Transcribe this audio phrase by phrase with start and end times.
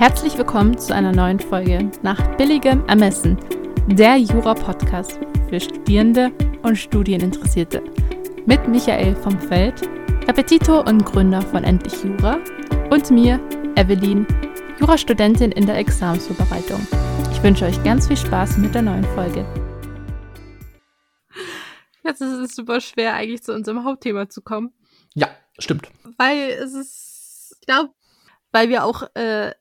[0.00, 3.36] Herzlich willkommen zu einer neuen Folge nach billigem Ermessen,
[3.86, 7.82] der Jura-Podcast für Studierende und Studieninteressierte.
[8.46, 9.82] Mit Michael vom Feld,
[10.26, 12.38] Repetitor und Gründer von Endlich Jura
[12.88, 13.38] und mir,
[13.76, 14.26] Evelyn,
[14.78, 16.80] Jurastudentin in der Examensvorbereitung.
[17.32, 19.44] Ich wünsche euch ganz viel Spaß mit der neuen Folge.
[22.04, 24.72] Jetzt ist es super schwer, eigentlich zu unserem Hauptthema zu kommen.
[25.12, 25.28] Ja,
[25.58, 25.90] stimmt.
[26.16, 27.90] Weil es ist, ich glaube,
[28.50, 29.52] weil wir auch, äh,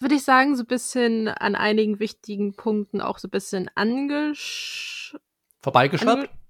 [0.00, 5.16] würde ich sagen, so ein bisschen an einigen wichtigen Punkten auch so ein bisschen angesch...
[5.62, 6.28] Vorbeigeschwappt?
[6.28, 6.44] Ange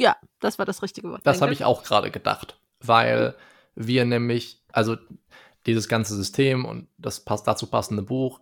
[0.00, 1.22] ja, das war das richtige Wort.
[1.24, 3.34] Das habe ich auch gerade gedacht, weil
[3.74, 4.96] wir nämlich, also
[5.66, 8.40] dieses ganze System und das passt dazu passende Buch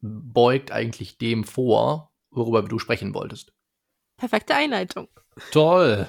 [0.00, 3.52] beugt eigentlich dem vor, worüber du sprechen wolltest.
[4.16, 5.08] Perfekte Einleitung.
[5.52, 6.08] Toll.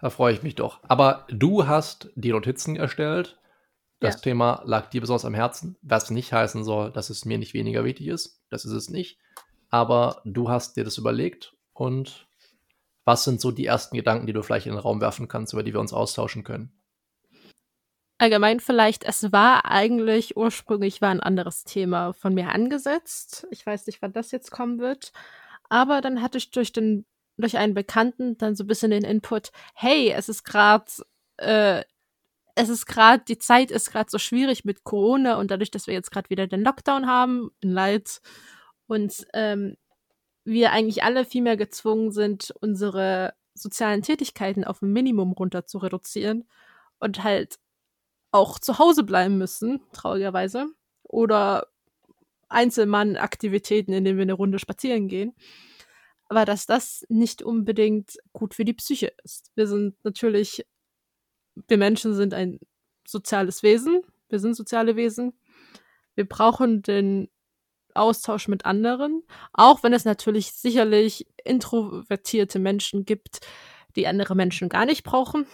[0.00, 0.80] Da freue ich mich doch.
[0.88, 3.39] Aber du hast die Notizen erstellt.
[4.00, 4.20] Das Ja.
[4.20, 7.84] Thema lag dir besonders am Herzen, was nicht heißen soll, dass es mir nicht weniger
[7.84, 8.42] wichtig ist.
[8.48, 9.18] Das ist es nicht.
[9.68, 12.26] Aber du hast dir das überlegt und
[13.04, 15.62] was sind so die ersten Gedanken, die du vielleicht in den Raum werfen kannst, über
[15.62, 16.72] die wir uns austauschen können?
[18.18, 23.46] Allgemein vielleicht, es war eigentlich ursprünglich war ein anderes Thema von mir angesetzt.
[23.50, 25.12] Ich weiß nicht, wann das jetzt kommen wird.
[25.70, 27.06] Aber dann hatte ich durch den,
[27.38, 30.84] durch einen Bekannten dann so ein bisschen den Input, hey, es ist gerade,
[31.38, 31.84] äh,
[32.54, 35.94] es ist gerade, die Zeit ist gerade so schwierig mit Corona und dadurch, dass wir
[35.94, 38.20] jetzt gerade wieder den Lockdown haben, in Leid
[38.86, 39.76] und ähm,
[40.44, 45.78] wir eigentlich alle viel mehr gezwungen sind, unsere sozialen Tätigkeiten auf ein Minimum runter zu
[45.78, 46.48] reduzieren
[46.98, 47.58] und halt
[48.32, 50.66] auch zu Hause bleiben müssen, traurigerweise.
[51.02, 51.66] Oder
[52.48, 55.34] Einzelmann-Aktivitäten, in denen wir eine Runde spazieren gehen.
[56.28, 59.50] Aber dass das nicht unbedingt gut für die Psyche ist.
[59.56, 60.64] Wir sind natürlich,
[61.54, 62.60] wir Menschen sind ein
[63.06, 64.02] soziales Wesen.
[64.28, 65.38] Wir sind soziale Wesen.
[66.14, 67.28] Wir brauchen den
[67.94, 73.40] Austausch mit anderen, auch wenn es natürlich sicherlich introvertierte Menschen gibt,
[73.96, 75.46] die andere Menschen gar nicht brauchen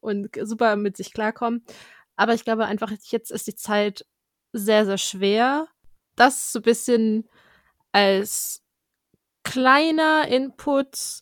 [0.00, 1.64] und super mit sich klarkommen.
[2.16, 4.06] Aber ich glaube einfach, jetzt ist die Zeit
[4.52, 5.68] sehr, sehr schwer.
[6.16, 7.28] Das so ein bisschen
[7.92, 8.62] als
[9.42, 11.20] kleiner Input.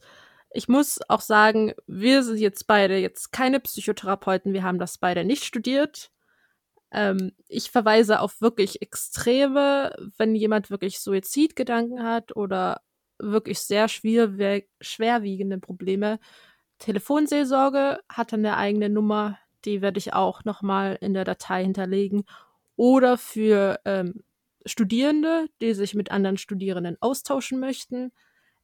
[0.54, 4.52] Ich muss auch sagen, wir sind jetzt beide jetzt keine Psychotherapeuten.
[4.52, 6.10] Wir haben das beide nicht studiert.
[6.90, 12.82] Ähm, ich verweise auf wirklich Extreme, wenn jemand wirklich Suizidgedanken hat oder
[13.18, 16.18] wirklich sehr schwer, schwerwiegende Probleme.
[16.78, 22.24] Telefonseelsorge hat eine eigene Nummer, die werde ich auch nochmal in der Datei hinterlegen.
[22.76, 24.22] Oder für ähm,
[24.66, 28.12] Studierende, die sich mit anderen Studierenden austauschen möchten.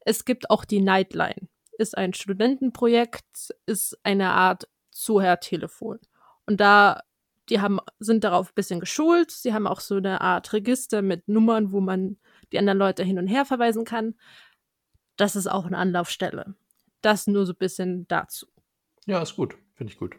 [0.00, 1.49] Es gibt auch die Nightline.
[1.78, 5.99] Ist ein Studentenprojekt, ist eine Art Zuhörtelefon.
[6.44, 7.03] Und da,
[7.49, 9.31] die haben, sind darauf ein bisschen geschult.
[9.31, 12.19] Sie haben auch so eine Art Register mit Nummern, wo man
[12.53, 14.15] die anderen Leute hin und her verweisen kann.
[15.17, 16.55] Das ist auch eine Anlaufstelle.
[17.00, 18.47] Das nur so ein bisschen dazu.
[19.06, 19.56] Ja, ist gut.
[19.75, 20.17] Finde ich gut.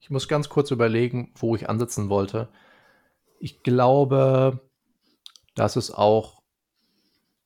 [0.00, 2.48] Ich muss ganz kurz überlegen, wo ich ansetzen wollte.
[3.40, 4.60] Ich glaube,
[5.56, 6.35] dass es auch,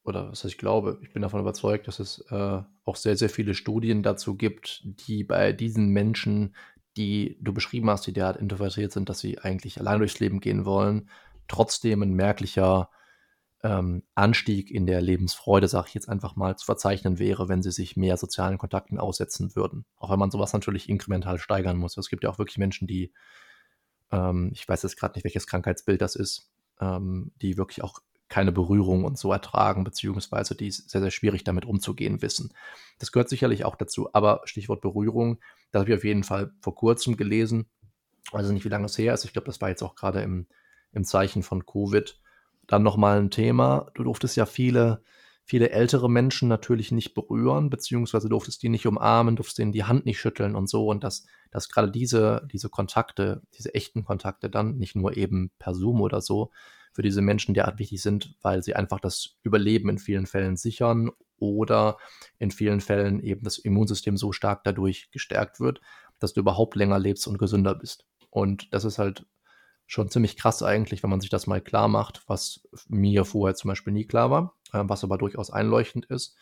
[0.05, 3.55] oder was ich glaube, ich bin davon überzeugt, dass es äh, auch sehr, sehr viele
[3.55, 6.55] Studien dazu gibt, die bei diesen Menschen,
[6.97, 10.65] die du beschrieben hast, die derart introvertiert sind, dass sie eigentlich allein durchs Leben gehen
[10.65, 11.09] wollen,
[11.49, 12.91] trotzdem ein merklicher
[13.63, 17.73] ähm, Anstieg in der Lebensfreude, sage ich jetzt einfach mal, zu verzeichnen wäre, wenn sie
[17.73, 19.85] sich mehr sozialen Kontakten aussetzen würden.
[19.99, 21.97] Auch wenn man sowas natürlich inkremental steigern muss.
[21.97, 23.13] Es gibt ja auch wirklich Menschen, die,
[24.11, 26.51] ähm, ich weiß jetzt gerade nicht, welches Krankheitsbild das ist,
[26.81, 28.01] ähm, die wirklich auch
[28.31, 32.55] keine Berührung und so ertragen, beziehungsweise die sehr, sehr schwierig damit umzugehen wissen.
[32.99, 35.39] Das gehört sicherlich auch dazu, aber Stichwort Berührung,
[35.73, 37.67] das habe ich auf jeden Fall vor kurzem gelesen,
[38.33, 40.47] also nicht wie lange es her ist, ich glaube, das war jetzt auch gerade im,
[40.93, 42.19] im Zeichen von Covid,
[42.67, 43.91] dann nochmal ein Thema.
[43.95, 45.03] Du durftest ja viele,
[45.45, 50.07] viele ältere Menschen natürlich nicht berühren, beziehungsweise durftest die nicht umarmen, durftest denen die Hand
[50.07, 50.87] nicht schütteln und so.
[50.87, 55.75] Und dass, dass gerade diese, diese Kontakte, diese echten Kontakte dann, nicht nur eben per
[55.75, 56.53] Zoom oder so,
[56.93, 61.11] für diese Menschen derart wichtig sind, weil sie einfach das Überleben in vielen Fällen sichern
[61.39, 61.97] oder
[62.39, 65.81] in vielen Fällen eben das Immunsystem so stark dadurch gestärkt wird,
[66.19, 68.07] dass du überhaupt länger lebst und gesünder bist.
[68.29, 69.27] Und das ist halt
[69.87, 73.69] schon ziemlich krass eigentlich, wenn man sich das mal klar macht, was mir vorher zum
[73.69, 76.37] Beispiel nie klar war, äh, was aber durchaus einleuchtend ist.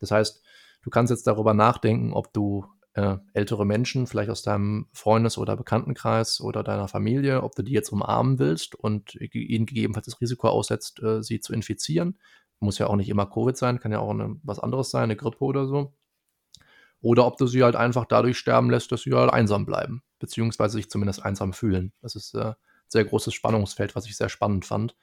[0.00, 0.42] Das heißt,
[0.82, 5.56] du kannst jetzt darüber nachdenken, ob du äh, ältere Menschen, vielleicht aus deinem Freundes- oder
[5.56, 10.48] Bekanntenkreis oder deiner Familie, ob du die jetzt umarmen willst und ihnen gegebenenfalls das Risiko
[10.48, 12.18] aussetzt, äh, sie zu infizieren.
[12.60, 15.16] Muss ja auch nicht immer Covid sein, kann ja auch eine, was anderes sein, eine
[15.16, 15.92] Grippe oder so.
[17.00, 20.76] Oder ob du sie halt einfach dadurch sterben lässt, dass sie halt einsam bleiben, beziehungsweise
[20.76, 21.92] sich zumindest einsam fühlen.
[22.00, 22.54] Das ist äh,
[22.86, 24.96] sehr großes Spannungsfeld, was ich sehr spannend fand.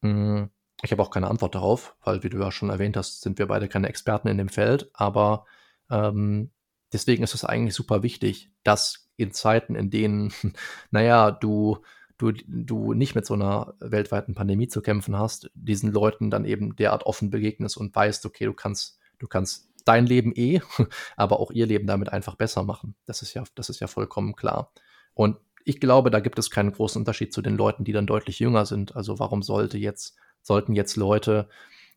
[0.00, 0.44] Mm,
[0.82, 3.46] ich habe auch keine Antwort darauf, weil, wie du ja schon erwähnt hast, sind wir
[3.46, 4.90] beide keine Experten in dem Feld.
[4.94, 5.44] Aber
[5.90, 6.50] ähm,
[6.92, 10.32] deswegen ist es eigentlich super wichtig, dass in Zeiten, in denen,
[10.90, 11.78] naja, du,
[12.18, 16.76] du, du nicht mit so einer weltweiten Pandemie zu kämpfen hast, diesen Leuten dann eben
[16.76, 20.60] derart offen begegnest und weißt, okay, du kannst, du kannst dein Leben eh,
[21.16, 22.94] aber auch ihr Leben damit einfach besser machen.
[23.06, 24.72] Das ist ja, das ist ja vollkommen klar.
[25.14, 28.38] Und ich glaube, da gibt es keinen großen Unterschied zu den Leuten, die dann deutlich
[28.38, 28.96] jünger sind.
[28.96, 31.48] Also warum sollte jetzt, sollten jetzt Leute,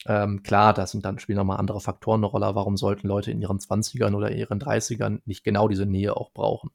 [0.05, 3.41] ähm, klar, da sind dann spielen nochmal andere Faktoren eine Rolle, warum sollten Leute in
[3.41, 6.71] ihren 20ern oder ihren 30ern nicht genau diese Nähe auch brauchen?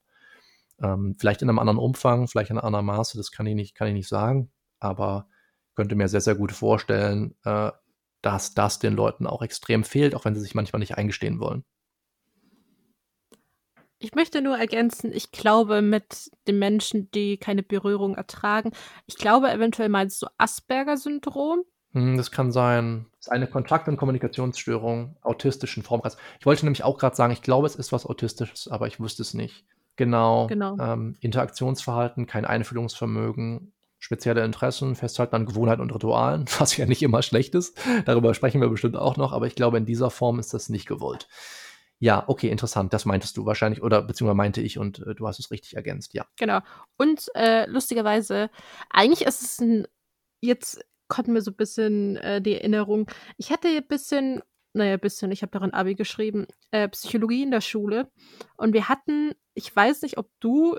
[0.80, 3.74] Ähm, vielleicht in einem anderen Umfang, vielleicht in einem anderen Maße, das kann ich nicht,
[3.74, 5.28] kann ich nicht sagen, aber
[5.74, 7.70] könnte mir sehr, sehr gut vorstellen, äh,
[8.22, 11.64] dass das den Leuten auch extrem fehlt, auch wenn sie sich manchmal nicht eingestehen wollen.
[14.00, 18.72] Ich möchte nur ergänzen, ich glaube, mit den Menschen, die keine Berührung ertragen,
[19.06, 21.64] ich glaube, eventuell meinst du Asperger-Syndrom?
[21.92, 23.06] Hm, das kann sein.
[23.20, 26.16] Ist eine Kontakt- und Kommunikationsstörung, autistischen Formkreis.
[26.38, 29.22] Ich wollte nämlich auch gerade sagen, ich glaube, es ist was Autistisches, aber ich wusste
[29.22, 29.64] es nicht.
[29.96, 30.46] Genau.
[30.46, 30.76] genau.
[30.78, 37.22] Ähm, Interaktionsverhalten, kein Einfühlungsvermögen, spezielle Interessen, Festhalten an Gewohnheiten und Ritualen, was ja nicht immer
[37.22, 37.76] schlecht ist.
[38.04, 40.86] Darüber sprechen wir bestimmt auch noch, aber ich glaube, in dieser Form ist das nicht
[40.86, 41.28] gewollt.
[42.00, 42.92] Ja, okay, interessant.
[42.92, 46.14] Das meintest du wahrscheinlich oder beziehungsweise meinte ich und äh, du hast es richtig ergänzt,
[46.14, 46.26] ja.
[46.36, 46.60] Genau.
[46.96, 48.50] Und äh, lustigerweise,
[48.90, 49.88] eigentlich ist es ein,
[50.40, 55.00] jetzt kommt mir so ein bisschen äh, die Erinnerung, ich hatte ein bisschen, naja, ein
[55.00, 58.10] bisschen, ich habe darin Abi geschrieben, äh, Psychologie in der Schule
[58.56, 60.76] und wir hatten, ich weiß nicht, ob du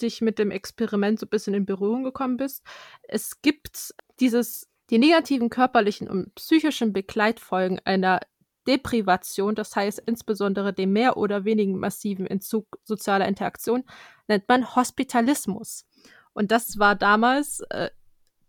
[0.00, 2.62] dich mit dem Experiment so ein bisschen in Berührung gekommen bist.
[3.02, 8.20] Es gibt dieses, die negativen körperlichen und psychischen Begleitfolgen einer
[8.66, 13.84] Deprivation, das heißt insbesondere dem mehr oder weniger massiven Entzug sozialer Interaktion,
[14.28, 15.86] nennt man Hospitalismus.
[16.32, 17.90] Und das war damals äh,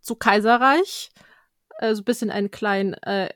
[0.08, 1.12] zu Kaiserreich
[1.80, 3.30] äh, so ein bisschen ein klein, äh,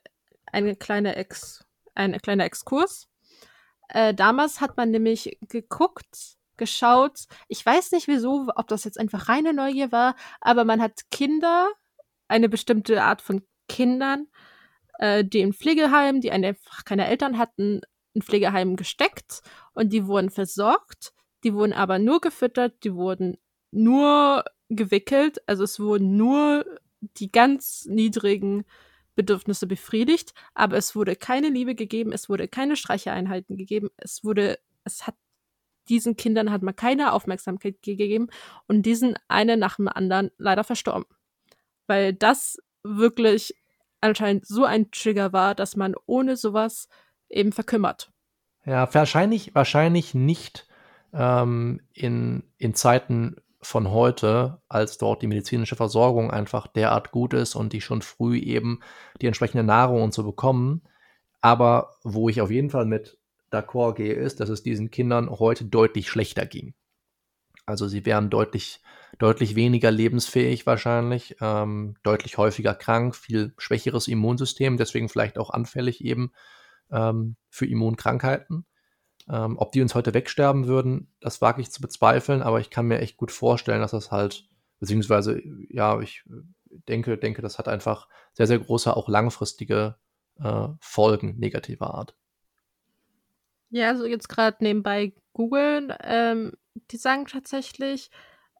[0.52, 1.66] eine kleine Ex,
[1.96, 3.08] ein kleiner Exkurs.
[3.90, 7.26] Äh, damals hat man nämlich geguckt, geschaut.
[7.48, 11.70] Ich weiß nicht wieso, ob das jetzt einfach reine Neugier war, aber man hat Kinder,
[12.28, 14.28] eine bestimmte Art von Kindern,
[15.00, 17.82] äh, die in Pflegeheimen, die einfach keine Eltern hatten,
[18.14, 19.42] in Pflegeheimen gesteckt
[19.74, 21.14] und die wurden versorgt.
[21.44, 23.38] Die wurden aber nur gefüttert, die wurden
[23.72, 24.44] nur
[24.76, 26.66] gewickelt, also es wurden nur
[27.18, 28.64] die ganz niedrigen
[29.16, 34.60] Bedürfnisse befriedigt, aber es wurde keine Liebe gegeben, es wurde keine Streicheeinheiten gegeben, es wurde,
[34.84, 35.16] es hat
[35.90, 38.30] diesen Kindern hat man keine Aufmerksamkeit gegeben
[38.68, 41.06] und diesen einen nach dem anderen leider verstorben.
[41.88, 43.56] Weil das wirklich
[44.00, 46.88] anscheinend so ein Trigger war, dass man ohne sowas
[47.30, 48.12] eben verkümmert.
[48.66, 50.68] Ja, wahrscheinlich, wahrscheinlich nicht
[51.14, 57.56] ähm, in, in Zeiten von heute, als dort die medizinische Versorgung einfach derart gut ist
[57.56, 58.80] und die schon früh eben
[59.22, 60.82] die entsprechende Nahrung und so bekommen.
[61.42, 63.18] Aber wo ich auf jeden Fall mit
[63.52, 66.74] d'accord gehe, ist, dass es diesen Kindern heute deutlich schlechter ging.
[67.66, 68.82] Also sie wären deutlich,
[69.20, 76.04] deutlich weniger lebensfähig wahrscheinlich, ähm, deutlich häufiger krank, viel schwächeres Immunsystem, deswegen vielleicht auch anfällig
[76.04, 76.32] eben
[76.92, 78.66] ähm, für Immunkrankheiten.
[79.30, 82.88] Ähm, ob die uns heute wegsterben würden, das wage ich zu bezweifeln, aber ich kann
[82.88, 84.48] mir echt gut vorstellen, dass das halt,
[84.80, 86.24] beziehungsweise, ja, ich
[86.88, 89.96] denke, denke, das hat einfach sehr, sehr große, auch langfristige
[90.40, 92.16] äh, Folgen negativer Art.
[93.70, 96.54] Ja, also jetzt gerade nebenbei googeln, ähm,
[96.92, 98.12] die sagen tatsächlich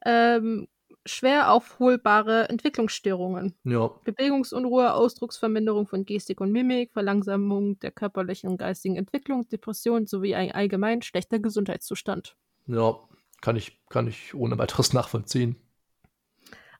[0.04, 0.68] ähm,
[1.06, 3.54] schwer aufholbare Entwicklungsstörungen.
[3.64, 3.90] Ja.
[4.04, 10.52] Bewegungsunruhe, Ausdrucksverminderung von Gestik und Mimik, Verlangsamung der körperlichen und geistigen Entwicklung, Depression sowie ein
[10.52, 12.36] allgemein schlechter Gesundheitszustand.
[12.66, 12.96] Ja,
[13.40, 15.56] kann ich, kann ich ohne weiteres nachvollziehen.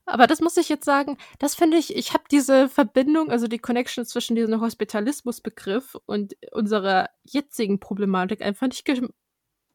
[0.05, 3.61] Aber das muss ich jetzt sagen, das finde ich, ich habe diese Verbindung, also die
[3.61, 9.09] Connection zwischen diesem Hospitalismusbegriff und unserer jetzigen Problematik einfach nicht ge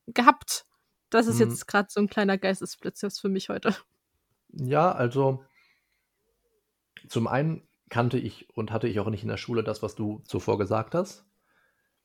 [0.08, 0.66] gehabt.
[1.10, 1.50] Das ist hm.
[1.50, 3.76] jetzt gerade so ein kleiner Geistesblitz für mich heute.
[4.50, 5.44] Ja, also
[7.10, 10.22] zum einen kannte ich und hatte ich auch nicht in der Schule das, was du
[10.26, 11.26] zuvor gesagt hast.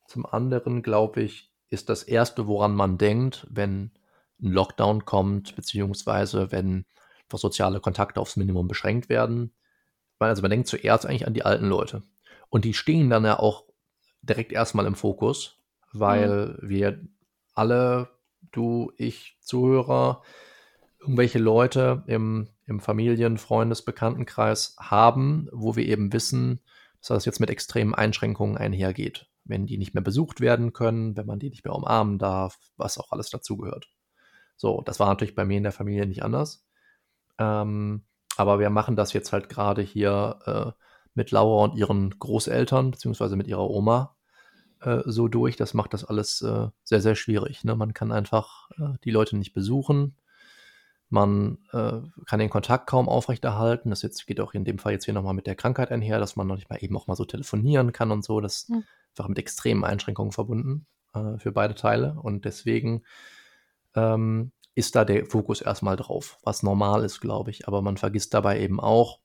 [0.07, 3.91] Zum anderen, glaube ich, ist das Erste, woran man denkt, wenn
[4.41, 6.85] ein Lockdown kommt, beziehungsweise wenn
[7.33, 9.55] soziale Kontakte aufs Minimum beschränkt werden.
[10.19, 12.03] Also man denkt zuerst eigentlich an die alten Leute.
[12.49, 13.65] Und die stehen dann ja auch
[14.21, 15.57] direkt erstmal im Fokus,
[15.91, 16.69] weil mhm.
[16.69, 17.07] wir
[17.55, 18.09] alle,
[18.51, 20.21] du, ich, Zuhörer,
[21.03, 26.61] irgendwelche Leute im, im Familien-, Freundes-, Bekanntenkreis haben, wo wir eben wissen,
[26.99, 29.27] dass das jetzt mit extremen Einschränkungen einhergeht.
[29.43, 32.97] Wenn die nicht mehr besucht werden können, wenn man die nicht mehr umarmen darf, was
[32.97, 33.89] auch alles dazugehört.
[34.55, 36.65] So, das war natürlich bei mir in der Familie nicht anders.
[37.37, 38.03] Ähm,
[38.37, 40.83] aber wir machen das jetzt halt gerade hier äh,
[41.13, 44.15] mit Laura und ihren Großeltern, beziehungsweise mit ihrer Oma
[44.79, 45.57] äh, so durch.
[45.57, 47.65] Das macht das alles äh, sehr, sehr schwierig.
[47.65, 47.75] Ne?
[47.75, 50.15] Man kann einfach äh, die Leute nicht besuchen.
[51.13, 53.91] Man äh, kann den Kontakt kaum aufrechterhalten.
[53.91, 56.35] Das jetzt geht auch in dem Fall jetzt hier nochmal mit der Krankheit einher, dass
[56.35, 58.41] man noch nicht mal eben auch mal so telefonieren kann und so.
[58.41, 58.83] Das ist mhm.
[59.11, 62.17] einfach mit extremen Einschränkungen verbunden äh, für beide Teile.
[62.19, 63.03] Und deswegen
[63.93, 67.67] ähm, ist da der Fokus erstmal drauf, was normal ist, glaube ich.
[67.67, 69.19] Aber man vergisst dabei eben auch,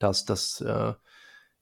[0.00, 0.92] dass das äh,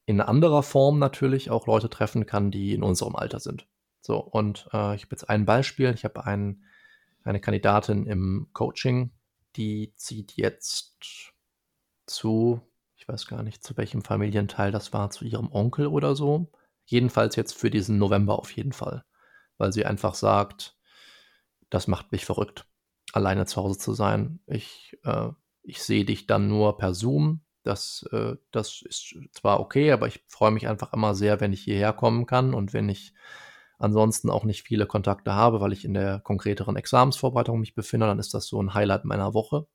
[0.06, 3.66] in anderer Form natürlich auch Leute treffen kann, die in unserem Alter sind.
[4.00, 5.92] So, und äh, ich habe jetzt ein Beispiel.
[5.92, 6.64] Ich habe ein,
[7.24, 9.10] eine Kandidatin im Coaching,
[9.56, 11.32] die zieht jetzt
[12.06, 12.60] zu,
[12.96, 16.50] ich weiß gar nicht, zu welchem Familienteil das war, zu ihrem Onkel oder so.
[16.84, 19.04] Jedenfalls jetzt für diesen November auf jeden Fall.
[19.56, 20.76] Weil sie einfach sagt,
[21.70, 22.66] das macht mich verrückt,
[23.12, 24.40] alleine zu Hause zu sein.
[24.46, 25.30] Ich, äh,
[25.62, 27.42] ich sehe dich dann nur per Zoom.
[27.62, 31.62] Das, äh, das ist zwar okay, aber ich freue mich einfach immer sehr, wenn ich
[31.62, 33.14] hierher kommen kann und wenn ich
[33.78, 38.18] ansonsten auch nicht viele Kontakte habe, weil ich in der konkreteren Examensvorbereitung mich befinde, dann
[38.18, 39.66] ist das so ein Highlight meiner Woche.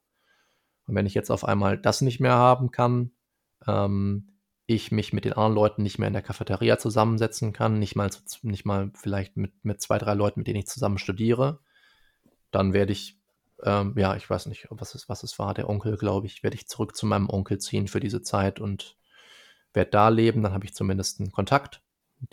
[0.87, 3.11] Und wenn ich jetzt auf einmal das nicht mehr haben kann,
[3.67, 4.29] ähm,
[4.65, 8.09] ich mich mit den anderen Leuten nicht mehr in der Cafeteria zusammensetzen kann, nicht mal,
[8.43, 11.59] nicht mal vielleicht mit, mit zwei, drei Leuten, mit denen ich zusammen studiere,
[12.51, 13.19] dann werde ich,
[13.63, 16.55] ähm, ja, ich weiß nicht, was es, was es war, der Onkel, glaube ich, werde
[16.55, 18.95] ich zurück zu meinem Onkel ziehen für diese Zeit und
[19.73, 20.43] werde da leben.
[20.43, 21.81] Dann habe ich zumindest einen Kontakt,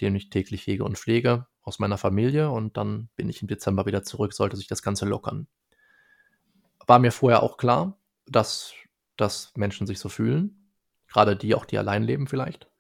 [0.01, 3.87] den ich täglich hege und pflege aus meiner Familie und dann bin ich im Dezember
[3.87, 5.49] wieder zurück, sollte sich das Ganze lockern.
[6.87, 8.73] War mir vorher auch klar, dass,
[9.17, 10.71] dass Menschen sich so fühlen,
[11.09, 12.71] gerade die auch, die allein leben vielleicht,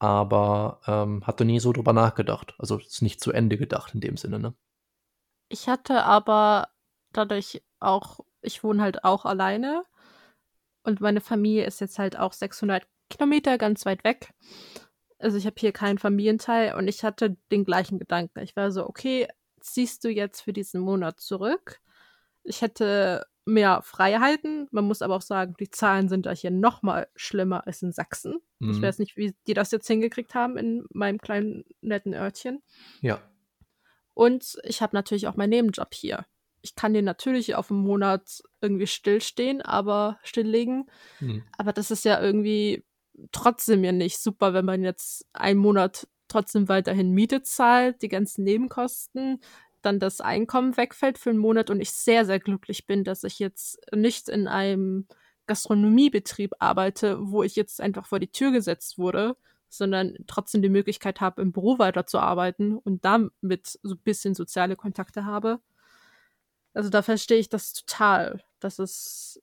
[0.00, 2.54] aber ähm, hatte nie so drüber nachgedacht.
[2.58, 4.54] Also ist nicht zu Ende gedacht in dem Sinne, ne?
[5.48, 6.68] Ich hatte aber
[7.12, 9.84] dadurch auch, ich wohne halt auch alleine
[10.82, 14.32] und meine Familie ist jetzt halt auch 600 Kilometer ganz weit weg.
[15.20, 18.40] Also ich habe hier keinen Familienteil und ich hatte den gleichen Gedanken.
[18.40, 19.28] Ich war so, okay,
[19.60, 21.80] ziehst du jetzt für diesen Monat zurück?
[22.42, 24.68] Ich hätte mehr Freiheiten.
[24.70, 27.92] Man muss aber auch sagen, die Zahlen sind da hier noch mal schlimmer als in
[27.92, 28.40] Sachsen.
[28.58, 28.70] Mhm.
[28.70, 32.62] Ich weiß nicht, wie die das jetzt hingekriegt haben in meinem kleinen netten Örtchen.
[33.02, 33.20] Ja.
[34.14, 36.26] Und ich habe natürlich auch meinen Nebenjob hier.
[36.62, 40.90] Ich kann den natürlich auf einen Monat irgendwie stillstehen, aber stilllegen.
[41.18, 41.42] Hm.
[41.56, 42.84] Aber das ist ja irgendwie
[43.32, 48.44] trotzdem ja nicht super, wenn man jetzt einen Monat trotzdem weiterhin Miete zahlt, die ganzen
[48.44, 49.40] Nebenkosten,
[49.82, 53.38] dann das Einkommen wegfällt für einen Monat und ich sehr, sehr glücklich bin, dass ich
[53.38, 55.06] jetzt nicht in einem
[55.46, 59.36] Gastronomiebetrieb arbeite, wo ich jetzt einfach vor die Tür gesetzt wurde,
[59.68, 65.24] sondern trotzdem die Möglichkeit habe, im Büro weiterzuarbeiten und damit so ein bisschen soziale Kontakte
[65.24, 65.60] habe.
[66.74, 68.42] Also da verstehe ich das total.
[68.60, 69.42] Das ist,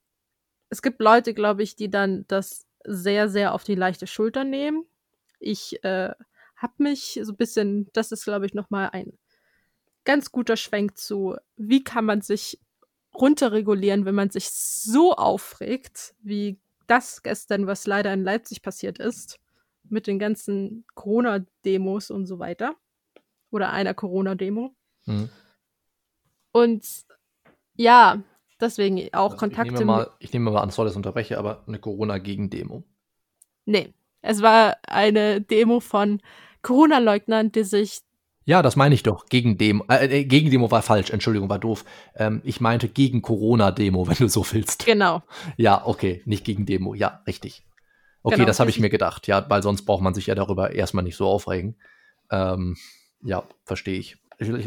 [0.70, 4.86] es gibt Leute, glaube ich, die dann das sehr, sehr auf die leichte Schulter nehmen.
[5.40, 6.12] Ich äh,
[6.56, 9.14] habe mich so ein bisschen, das ist, glaube ich, nochmal ein
[10.06, 12.60] ganz guter Schwenk zu, wie kann man sich
[13.14, 19.40] runterregulieren, wenn man sich so aufregt, wie das gestern, was leider in Leipzig passiert ist
[19.90, 22.76] mit den ganzen Corona-Demos und so weiter.
[23.50, 24.76] Oder einer Corona-Demo.
[25.06, 25.30] Mhm.
[26.52, 26.86] Und
[27.76, 28.24] ja,
[28.60, 29.74] deswegen auch also Kontakte.
[29.74, 32.84] Ich nehme, mal, ich nehme mal an, soll das unterbreche, aber eine Corona-Gegen-Demo.
[33.66, 36.22] Nee, es war eine Demo von
[36.62, 38.02] Corona-Leugnern, die sich
[38.48, 39.26] ja, das meine ich doch.
[39.26, 39.84] Gegen Demo.
[39.90, 41.84] Äh, äh, gegen Demo war falsch, Entschuldigung, war doof.
[42.16, 44.86] Ähm, ich meinte gegen Corona-Demo, wenn du so willst.
[44.86, 45.22] Genau.
[45.58, 46.94] Ja, okay, nicht gegen Demo.
[46.94, 47.66] Ja, richtig.
[48.24, 50.72] Okay, genau, das habe ich mir gedacht, ja, weil sonst braucht man sich ja darüber
[50.72, 51.76] erstmal nicht so aufregen.
[52.32, 52.78] Ähm,
[53.22, 54.18] ja, verstehe ich.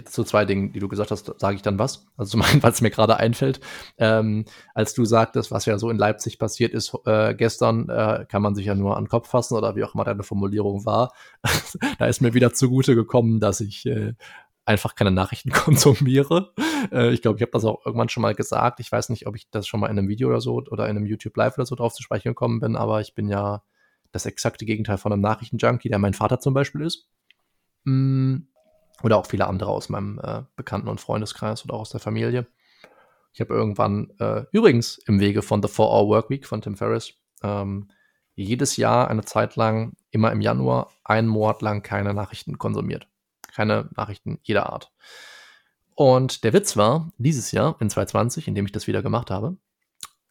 [0.04, 2.06] Zu zwei Dingen, die du gesagt hast, sage ich dann was.
[2.16, 3.60] Also zum einen, was mir gerade einfällt,
[3.98, 8.42] ähm, als du sagtest, was ja so in Leipzig passiert ist äh, gestern, äh, kann
[8.42, 11.12] man sich ja nur an den Kopf fassen oder wie auch immer deine Formulierung war.
[11.98, 14.14] da ist mir wieder zugute gekommen, dass ich äh,
[14.64, 16.52] einfach keine Nachrichten konsumiere.
[16.92, 18.80] Äh, ich glaube, ich habe das auch irgendwann schon mal gesagt.
[18.80, 20.96] Ich weiß nicht, ob ich das schon mal in einem Video oder so oder in
[20.96, 23.62] einem YouTube Live oder so drauf zu sprechen gekommen bin, aber ich bin ja
[24.12, 27.08] das exakte Gegenteil von einem Nachrichtenjunkie, der mein Vater zum Beispiel ist.
[27.84, 28.38] Mm,
[29.02, 32.46] oder auch viele andere aus meinem äh, Bekannten- und Freundeskreis oder auch aus der Familie.
[33.32, 37.90] Ich habe irgendwann, äh, übrigens im Wege von The 4-Hour Workweek von Tim Ferriss, ähm,
[38.34, 43.06] jedes Jahr eine Zeit lang, immer im Januar, einen Monat lang keine Nachrichten konsumiert
[43.50, 44.90] keine Nachrichten jeder Art.
[45.94, 49.56] Und der Witz war, dieses Jahr, in 2020, in dem ich das wieder gemacht habe,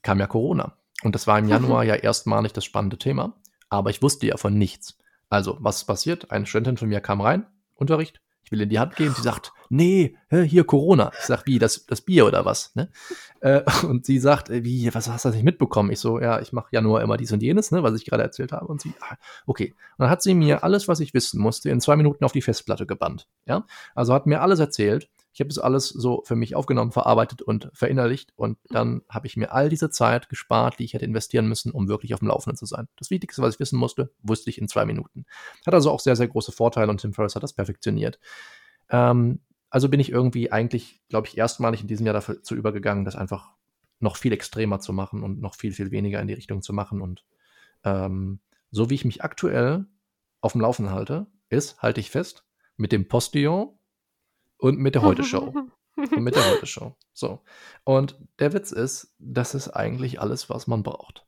[0.01, 0.73] kam ja Corona.
[1.03, 3.33] Und das war im Januar ja erstmalig das spannende Thema.
[3.69, 4.97] Aber ich wusste ja von nichts.
[5.29, 6.31] Also, was ist passiert?
[6.31, 7.45] Eine Studentin von mir kam rein,
[7.75, 9.13] Unterricht, Ich will in die Hand geben.
[9.15, 11.11] Sie sagt, nee, hier Corona.
[11.19, 12.75] Ich sag, wie, das, das Bier oder was?
[12.75, 12.89] Ne?
[13.41, 15.91] Äh, und sie sagt, äh, wie, was hast du nicht mitbekommen?
[15.91, 18.23] Ich so, ja, ich mache ja nur immer dies und jenes, ne, was ich gerade
[18.23, 18.67] erzählt habe.
[18.67, 19.15] Und sie, ah,
[19.45, 19.75] okay.
[19.97, 22.41] Und dann hat sie mir alles, was ich wissen musste, in zwei Minuten auf die
[22.41, 23.27] Festplatte gebannt.
[23.45, 23.65] Ja,
[23.95, 25.09] also hat mir alles erzählt.
[25.31, 29.37] Ich habe das alles so für mich aufgenommen, verarbeitet und verinnerlicht und dann habe ich
[29.37, 32.57] mir all diese Zeit gespart, die ich hätte investieren müssen, um wirklich auf dem Laufenden
[32.57, 32.87] zu sein.
[32.97, 35.25] Das Wichtigste, was ich wissen musste, wusste ich in zwei Minuten.
[35.65, 38.19] Hat also auch sehr, sehr große Vorteile und Tim Ferriss hat das perfektioniert.
[38.89, 43.15] Ähm, also bin ich irgendwie eigentlich, glaube ich, erstmalig in diesem Jahr dazu übergegangen, das
[43.15, 43.53] einfach
[43.99, 47.01] noch viel extremer zu machen und noch viel, viel weniger in die Richtung zu machen.
[47.01, 47.23] Und
[47.83, 48.39] ähm,
[48.71, 49.85] so wie ich mich aktuell
[50.41, 52.45] auf dem Laufen halte, ist, halte ich fest,
[52.77, 53.77] mit dem Postillon
[54.59, 55.53] und mit der Heute-Show.
[55.95, 56.95] und mit der Heute-Show.
[57.13, 57.41] So.
[57.83, 61.25] Und der Witz ist, das ist eigentlich alles, was man braucht.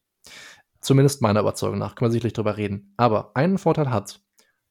[0.80, 2.94] Zumindest meiner Überzeugung nach, kann man sicherlich drüber reden.
[2.98, 4.22] Aber einen Vorteil hat,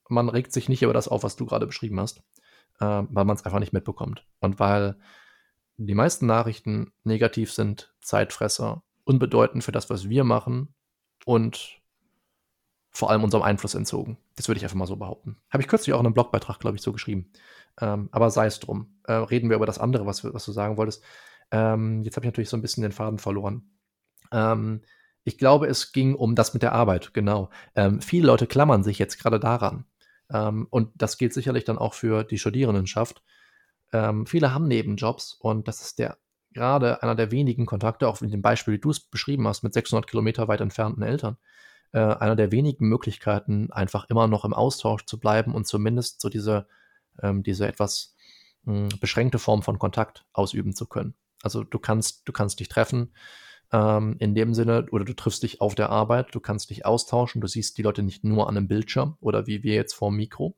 [0.09, 2.23] man regt sich nicht über das auf, was du gerade beschrieben hast
[2.81, 4.26] äh, weil man es einfach nicht mitbekommt.
[4.40, 4.97] Und weil
[5.76, 10.75] die meisten Nachrichten negativ sind, Zeitfresser, unbedeutend für das, was wir machen
[11.25, 11.79] und
[12.90, 14.18] vor allem unserem Einfluss entzogen.
[14.37, 15.37] Das würde ich einfach mal so behaupten.
[15.50, 17.30] Habe ich kürzlich auch in einem Blogbeitrag, glaube ich, so geschrieben.
[17.80, 18.99] Ähm, aber sei es drum.
[19.04, 21.02] Äh, reden wir über das andere, was, was du sagen wolltest.
[21.50, 23.70] Ähm, jetzt habe ich natürlich so ein bisschen den Faden verloren.
[24.32, 24.82] Ähm,
[25.25, 27.50] ich glaube, es ging um das mit der Arbeit, genau.
[27.75, 29.85] Ähm, viele Leute klammern sich jetzt gerade daran.
[30.30, 33.23] Ähm, und das gilt sicherlich dann auch für die Studierendenschaft.
[33.92, 36.18] Ähm, viele haben Nebenjobs und das ist der
[36.52, 39.73] gerade einer der wenigen Kontakte, auch in dem Beispiel, wie du es beschrieben hast, mit
[39.73, 41.37] 600 Kilometer weit entfernten Eltern,
[41.92, 46.28] äh, einer der wenigen Möglichkeiten, einfach immer noch im Austausch zu bleiben und zumindest so
[46.28, 46.66] diese,
[47.23, 48.14] ähm, diese etwas
[48.64, 51.14] mh, hm, beschränkte Form von Kontakt ausüben zu können.
[51.42, 53.12] Also du kannst, du kannst dich treffen,
[53.73, 57.40] ähm, in dem Sinne, oder du triffst dich auf der Arbeit, du kannst dich austauschen,
[57.40, 60.16] du siehst die Leute nicht nur an einem Bildschirm oder wie wir jetzt vor dem
[60.16, 60.56] Mikro.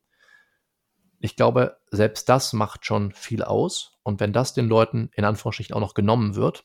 [1.20, 3.98] Ich glaube, selbst das macht schon viel aus.
[4.02, 6.64] Und wenn das den Leuten in Anführungsstrichen auch noch genommen wird,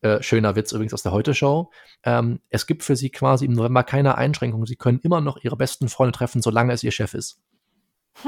[0.00, 1.70] äh, schöner Witz übrigens aus der Heute-Show.
[2.02, 4.66] Ähm, es gibt für sie quasi im November keine Einschränkungen.
[4.66, 7.40] Sie können immer noch ihre besten Freunde treffen, solange es ihr Chef ist.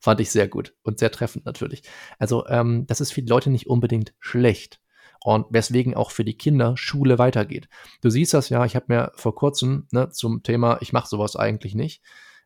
[0.00, 1.82] Fand ich sehr gut und sehr treffend natürlich.
[2.18, 4.80] Also, ähm, das ist für die Leute nicht unbedingt schlecht
[5.24, 7.68] und weswegen auch für die Kinder Schule weitergeht.
[8.00, 11.36] Du siehst das ja, ich habe mir vor kurzem ne, zum Thema, ich mache sowas
[11.36, 12.02] eigentlich nicht,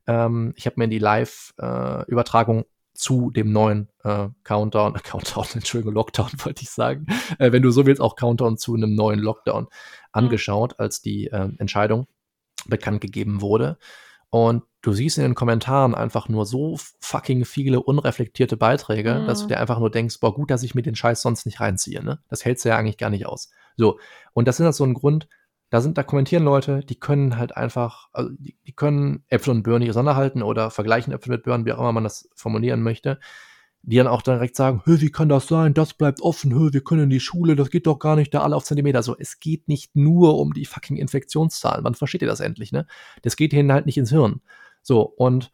[0.07, 5.95] ähm, ich habe mir die Live-Übertragung äh, zu dem neuen äh, Countdown, äh, Countdown, Entschuldigung,
[5.95, 7.07] Lockdown wollte ich sagen,
[7.39, 9.69] äh, wenn du so willst, auch Countdown zu einem neuen Lockdown mhm.
[10.13, 12.07] angeschaut, als die äh, Entscheidung
[12.67, 13.79] bekannt gegeben wurde.
[14.31, 19.27] Und du siehst in den Kommentaren einfach nur so fucking viele unreflektierte Beiträge, mhm.
[19.27, 21.61] dass du dir einfach nur denkst, boah, gut, dass ich mir den Scheiß sonst nicht
[21.61, 22.21] reinziehe, ne?
[22.29, 23.51] Das hältst du ja eigentlich gar nicht aus.
[23.77, 23.99] So.
[24.33, 25.29] Und das ist halt so ein Grund,
[25.73, 29.63] da sind, da kommentieren Leute, die können halt einfach, also die, die können Äpfel und
[29.63, 33.19] Birnen auseinanderhalten oder vergleichen Äpfel mit Birnen, wie auch immer man das formulieren möchte
[33.83, 37.05] die dann auch direkt sagen, wie kann das sein, das bleibt offen, hö, wir können
[37.05, 39.03] in die Schule, das geht doch gar nicht, da alle auf Zentimeter.
[39.03, 41.85] So, es geht nicht nur um die fucking Infektionszahlen.
[41.85, 42.87] Wann versteht ihr das endlich, ne?
[43.23, 44.41] Das geht ihnen halt nicht ins Hirn.
[44.83, 45.51] So, und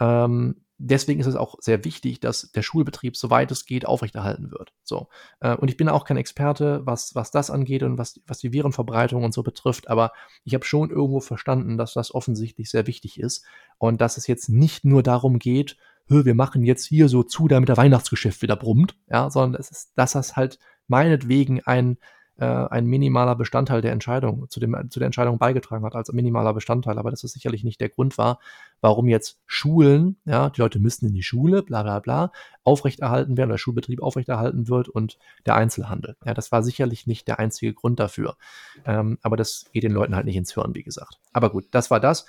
[0.00, 4.72] ähm, deswegen ist es auch sehr wichtig, dass der Schulbetrieb, soweit es geht, aufrechterhalten wird.
[4.84, 5.08] So.
[5.40, 8.52] Äh, und ich bin auch kein Experte, was, was das angeht und was, was die
[8.52, 10.12] Virenverbreitung und so betrifft, aber
[10.44, 13.44] ich habe schon irgendwo verstanden, dass das offensichtlich sehr wichtig ist
[13.78, 15.76] und dass es jetzt nicht nur darum geht,
[16.10, 19.92] wir machen jetzt hier so zu, damit der Weihnachtsgeschäft wieder brummt, ja, sondern es ist,
[19.96, 21.98] dass das halt meinetwegen ein,
[22.38, 26.54] äh, ein minimaler Bestandteil der Entscheidung, zu, dem, zu der Entscheidung beigetragen hat, als minimaler
[26.54, 28.38] Bestandteil, aber dass es sicherlich nicht der Grund war,
[28.80, 33.50] warum jetzt Schulen, ja, die Leute müssen in die Schule, bla bla bla, aufrechterhalten werden,
[33.50, 36.16] der Schulbetrieb aufrechterhalten wird und der Einzelhandel.
[36.24, 38.36] Ja, das war sicherlich nicht der einzige Grund dafür.
[38.84, 41.18] Ähm, aber das geht den Leuten halt nicht ins Hirn, wie gesagt.
[41.32, 42.26] Aber gut, das war das.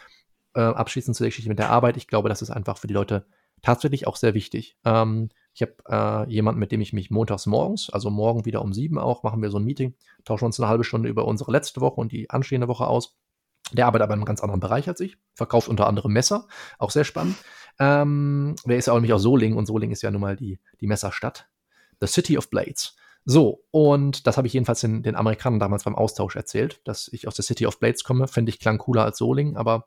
[0.55, 1.97] Äh, abschließend zu der Geschichte mit der Arbeit.
[1.97, 3.25] Ich glaube, das ist einfach für die Leute
[3.61, 4.75] tatsächlich auch sehr wichtig.
[4.85, 8.73] Ähm, ich habe äh, jemanden, mit dem ich mich montags morgens, also morgen wieder um
[8.73, 11.81] sieben auch, machen wir so ein Meeting, tauschen uns eine halbe Stunde über unsere letzte
[11.81, 13.17] Woche und die anstehende Woche aus.
[13.71, 16.91] Der arbeitet aber in einem ganz anderen Bereich als ich, verkauft unter anderem Messer, auch
[16.91, 17.35] sehr spannend.
[17.79, 20.59] Ähm, der ist ja auch nämlich aus Solingen und Solingen ist ja nun mal die,
[20.81, 21.49] die Messerstadt.
[22.01, 22.95] The City of Blades.
[23.25, 27.27] So, und das habe ich jedenfalls den, den, Amerikanern damals beim Austausch erzählt, dass ich
[27.27, 28.27] aus der City of Blades komme.
[28.27, 29.85] Fände ich klang cooler als Solingen, aber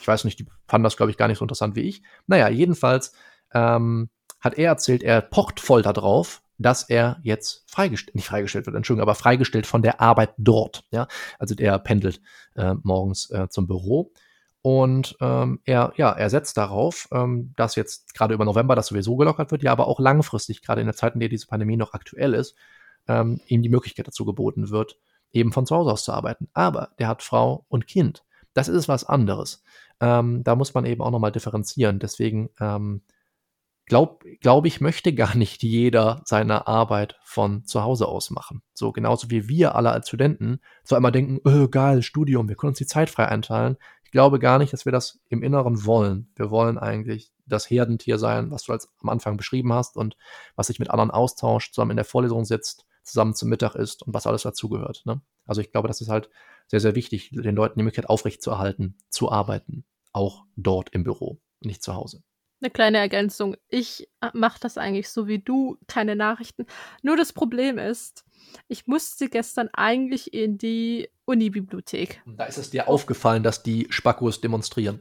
[0.00, 2.02] ich weiß nicht, die fanden das, glaube ich, gar nicht so interessant wie ich.
[2.26, 3.12] Naja, jedenfalls
[3.52, 4.08] ähm,
[4.40, 9.02] hat er erzählt, er pocht voll darauf, dass er jetzt freigestellt, nicht freigestellt wird, Entschuldigung,
[9.02, 10.84] aber freigestellt von der Arbeit dort.
[10.90, 11.06] Ja,
[11.38, 12.20] also der pendelt
[12.56, 14.12] äh, morgens äh, zum Büro.
[14.60, 19.16] Und ähm, er, ja, er setzt darauf, ähm, dass jetzt gerade über November das sowieso
[19.16, 21.94] gelockert wird, ja, aber auch langfristig, gerade in der Zeit, in der diese Pandemie noch
[21.94, 22.56] aktuell ist,
[23.06, 24.98] ähm, ihm die Möglichkeit dazu geboten wird,
[25.32, 26.48] eben von zu Hause aus zu arbeiten.
[26.54, 28.24] Aber der hat Frau und Kind.
[28.52, 29.62] Das ist was anderes.
[30.00, 32.00] Ähm, da muss man eben auch nochmal differenzieren.
[32.00, 33.02] Deswegen ähm,
[33.88, 38.62] glaube glaub ich, möchte gar nicht jeder seine Arbeit von zu Hause aus machen.
[38.74, 42.70] So genauso wie wir alle als Studenten zwar immer denken, oh, geil, Studium, wir können
[42.70, 43.76] uns die Zeit frei einteilen.
[44.04, 46.30] Ich glaube gar nicht, dass wir das im Inneren wollen.
[46.34, 50.16] Wir wollen eigentlich das Herdentier sein, was du als am Anfang beschrieben hast und
[50.56, 54.14] was sich mit anderen austauscht, zusammen in der Vorlesung sitzt, zusammen zum Mittag isst und
[54.14, 55.02] was alles dazugehört.
[55.04, 55.20] Ne?
[55.46, 56.30] Also ich glaube, das ist halt
[56.68, 61.82] sehr, sehr wichtig, den Leuten die Möglichkeit aufrechtzuerhalten, zu arbeiten, auch dort im Büro, nicht
[61.82, 62.22] zu Hause.
[62.60, 63.56] Eine kleine Ergänzung.
[63.68, 66.66] Ich äh, mache das eigentlich so wie du, keine Nachrichten.
[67.02, 68.24] Nur das Problem ist,
[68.66, 72.22] ich musste gestern eigentlich in die Unibibliothek.
[72.26, 75.00] Da ist es dir aufgefallen, dass die Spackos demonstrieren.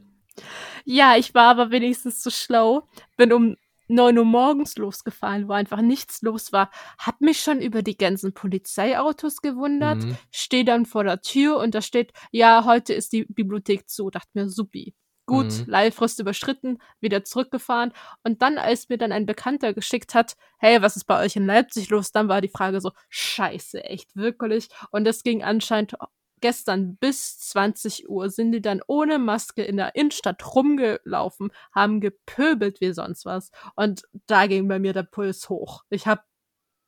[0.86, 2.88] Ja, ich war aber wenigstens so schlau.
[3.16, 3.56] Bin um
[3.88, 6.70] 9 Uhr morgens losgefahren, wo einfach nichts los war.
[6.98, 10.04] Hab mich schon über die ganzen Polizeiautos gewundert.
[10.04, 10.18] Mhm.
[10.32, 14.10] Stehe dann vor der Tür und da steht, ja, heute ist die Bibliothek zu.
[14.10, 14.94] Dachte mir, supi.
[15.28, 15.66] Gut, mhm.
[15.68, 17.92] Leihfrist überschritten, wieder zurückgefahren.
[18.24, 21.46] Und dann, als mir dann ein Bekannter geschickt hat, hey, was ist bei euch in
[21.46, 22.14] Leipzig los?
[22.14, 24.70] Dann war die Frage so, scheiße, echt, wirklich?
[24.90, 25.96] Und das ging anscheinend
[26.40, 32.80] gestern bis 20 Uhr sind die dann ohne Maske in der Innenstadt rumgelaufen, haben gepöbelt
[32.80, 33.52] wie sonst was.
[33.76, 35.84] Und da ging bei mir der Puls hoch.
[35.90, 36.26] Ich hab,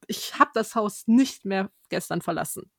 [0.07, 2.71] ich hab das Haus nicht mehr gestern verlassen.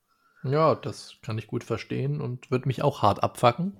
[0.42, 3.78] Ja, das kann ich gut verstehen und wird mich auch hart abfacken.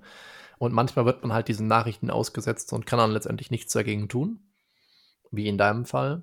[0.61, 4.41] Und manchmal wird man halt diesen Nachrichten ausgesetzt und kann dann letztendlich nichts dagegen tun.
[5.31, 6.21] Wie in deinem Fall.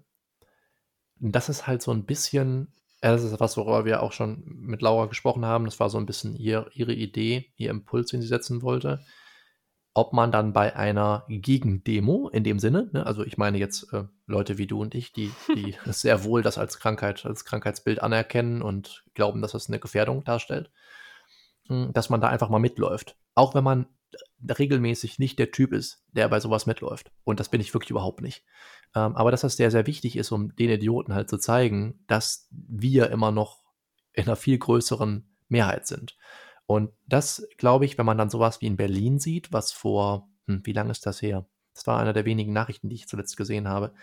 [1.17, 5.07] Das ist halt so ein bisschen, das ist was, worüber wir auch schon mit Laura
[5.07, 5.65] gesprochen haben.
[5.65, 9.01] Das war so ein bisschen ihr, ihre Idee, ihr Impuls, den sie setzen wollte.
[9.93, 14.05] Ob man dann bei einer Gegendemo in dem Sinne, ne, also ich meine jetzt äh,
[14.27, 18.63] Leute wie du und ich, die, die sehr wohl das als Krankheit, als Krankheitsbild anerkennen
[18.63, 20.71] und glauben, dass das eine Gefährdung darstellt,
[21.67, 23.17] hm, dass man da einfach mal mitläuft.
[23.35, 23.89] Auch wenn man
[24.47, 27.11] regelmäßig nicht der Typ ist, der bei sowas mitläuft.
[27.25, 28.45] Und das bin ich wirklich überhaupt nicht.
[28.95, 32.49] Ähm, aber dass das sehr, sehr wichtig ist, um den Idioten halt zu zeigen, dass
[32.51, 33.63] wir immer noch
[34.13, 36.17] in einer viel größeren Mehrheit sind.
[36.67, 40.63] Und das, glaube ich, wenn man dann sowas wie in Berlin sieht, was vor, hm,
[40.65, 41.47] wie lange ist das her?
[41.75, 43.95] Das war einer der wenigen Nachrichten, die ich zuletzt gesehen habe.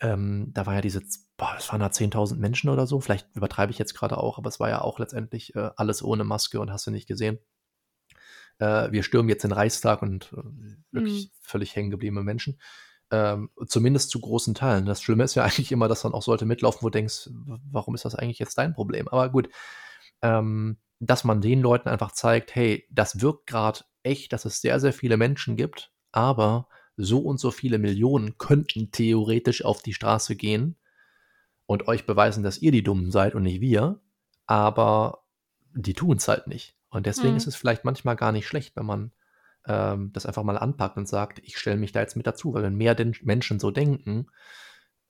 [0.00, 1.02] Ähm, da war ja diese,
[1.36, 3.00] boah, es waren da 10.000 Menschen oder so.
[3.00, 6.24] Vielleicht übertreibe ich jetzt gerade auch, aber es war ja auch letztendlich äh, alles ohne
[6.24, 7.38] Maske und hast du nicht gesehen
[8.58, 11.30] äh, wir stürmen jetzt den Reichstag und äh, wirklich mhm.
[11.40, 12.60] völlig hängen gebliebene Menschen.
[13.10, 14.86] Ähm, zumindest zu großen Teilen.
[14.86, 17.28] Das Schlimme ist ja eigentlich immer, dass dann auch Leute mitlaufen, wo du denkst,
[17.70, 19.08] warum ist das eigentlich jetzt dein Problem?
[19.08, 19.48] Aber gut,
[20.22, 24.80] ähm, dass man den Leuten einfach zeigt, hey, das wirkt gerade echt, dass es sehr,
[24.80, 30.36] sehr viele Menschen gibt, aber so und so viele Millionen könnten theoretisch auf die Straße
[30.36, 30.76] gehen
[31.66, 34.00] und euch beweisen, dass ihr die Dummen seid und nicht wir,
[34.46, 35.24] aber
[35.74, 36.76] die tun es halt nicht.
[36.92, 37.38] Und deswegen mhm.
[37.38, 39.12] ist es vielleicht manchmal gar nicht schlecht, wenn man
[39.66, 42.62] ähm, das einfach mal anpackt und sagt, ich stelle mich da jetzt mit dazu, weil
[42.62, 44.26] wenn mehr den Menschen so denken,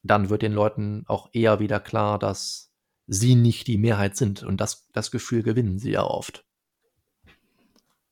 [0.03, 2.73] dann wird den Leuten auch eher wieder klar, dass
[3.09, 4.45] sie nicht die Mehrheit sind.
[4.45, 6.45] Und das, das Gefühl gewinnen sie ja oft.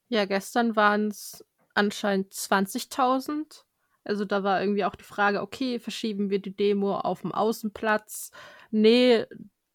[0.08, 3.62] Ja, gestern waren es anscheinend 20.000.
[4.02, 8.32] Also da war irgendwie auch die Frage, okay, verschieben wir die Demo auf dem Außenplatz?
[8.72, 9.26] Nee,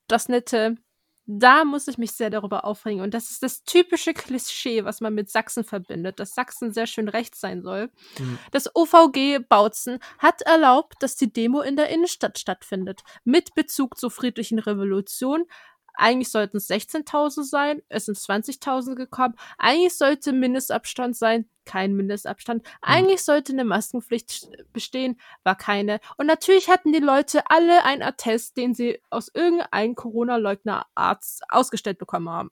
[0.08, 0.76] das Nette,
[1.28, 3.02] da muss ich mich sehr darüber aufregen.
[3.02, 7.10] Und das ist das typische Klischee, was man mit Sachsen verbindet, dass Sachsen sehr schön
[7.10, 7.90] rechts sein soll.
[8.20, 8.38] Mhm.
[8.52, 13.02] Das OVG Bautzen hat erlaubt, dass die Demo in der Innenstadt stattfindet.
[13.24, 15.46] Mit Bezug zur friedlichen Revolution
[15.98, 19.36] eigentlich sollten es 16.000 sein, es sind 20.000 gekommen.
[19.58, 22.64] Eigentlich sollte Mindestabstand sein, kein Mindestabstand.
[22.64, 22.70] Mhm.
[22.82, 26.00] Eigentlich sollte eine Maskenpflicht bestehen, war keine.
[26.18, 32.30] Und natürlich hatten die Leute alle einen Attest, den sie aus irgendeinem Corona-Leugner-Arzt ausgestellt bekommen
[32.30, 32.52] haben.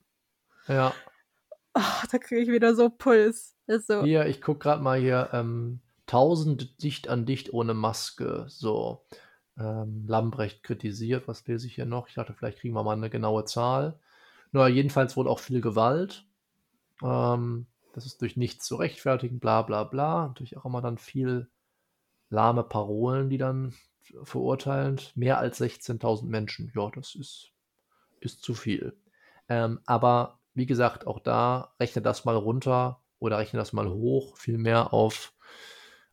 [0.67, 0.93] Ja.
[1.73, 3.55] Oh, da kriege ich wieder so Puls.
[3.67, 4.03] So.
[4.03, 8.45] Hier, ich gucke gerade mal hier, ähm, 1000 dicht an dicht ohne Maske.
[8.47, 9.05] So
[9.57, 11.27] ähm, Lambrecht kritisiert.
[11.27, 12.07] Was lese ich hier noch?
[12.07, 13.99] Ich dachte, vielleicht kriegen wir mal eine genaue Zahl.
[14.51, 16.25] Naja, jedenfalls wurde auch viel Gewalt.
[17.01, 20.27] Ähm, das ist durch nichts zu rechtfertigen, bla bla bla.
[20.27, 21.47] Natürlich auch immer dann viel
[22.29, 23.73] lahme Parolen, die dann
[24.23, 24.99] verurteilen.
[25.15, 26.71] Mehr als 16.000 Menschen.
[26.75, 27.51] Ja, das ist,
[28.19, 28.97] ist zu viel.
[29.47, 34.37] Ähm, aber wie gesagt, auch da rechne das mal runter oder rechne das mal hoch,
[34.37, 35.33] vielmehr auf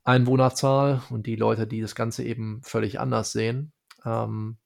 [0.04, 3.72] Einwohnerzahl und die Leute, die das Ganze eben völlig anders sehen,
[4.04, 4.58] ähm,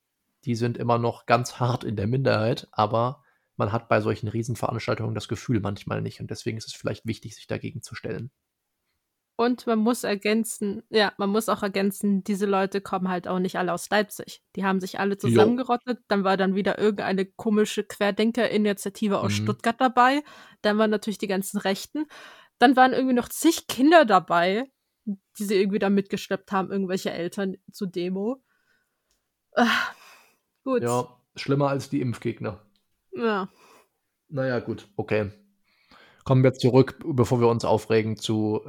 [0.45, 3.24] die sind immer noch ganz hart in der Minderheit, aber
[3.57, 7.35] man hat bei solchen Riesenveranstaltungen das Gefühl manchmal nicht und deswegen ist es vielleicht wichtig,
[7.35, 8.31] sich dagegen zu stellen.
[9.37, 13.59] Und man muss ergänzen, ja, man muss auch ergänzen, diese Leute kommen halt auch nicht
[13.59, 14.45] alle aus Leipzig.
[14.55, 15.99] Die haben sich alle zusammengerottet.
[15.99, 16.05] Jo.
[16.07, 19.43] Dann war dann wieder irgendeine komische Querdenker-Initiative aus mhm.
[19.43, 20.23] Stuttgart dabei.
[20.63, 22.07] Dann waren natürlich die ganzen Rechten.
[22.59, 24.71] Dann waren irgendwie noch zig Kinder dabei,
[25.05, 28.41] die sie irgendwie da mitgeschleppt haben, irgendwelche Eltern zur Demo.
[29.53, 29.65] Äh,
[30.63, 30.83] gut.
[30.83, 32.65] Ja, schlimmer als die Impfgegner.
[33.17, 33.49] Ja.
[34.29, 35.31] Naja, gut, okay.
[36.25, 38.63] Kommen wir zurück, bevor wir uns aufregen, zu,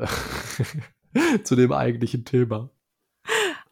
[1.44, 2.70] zu dem eigentlichen Thema.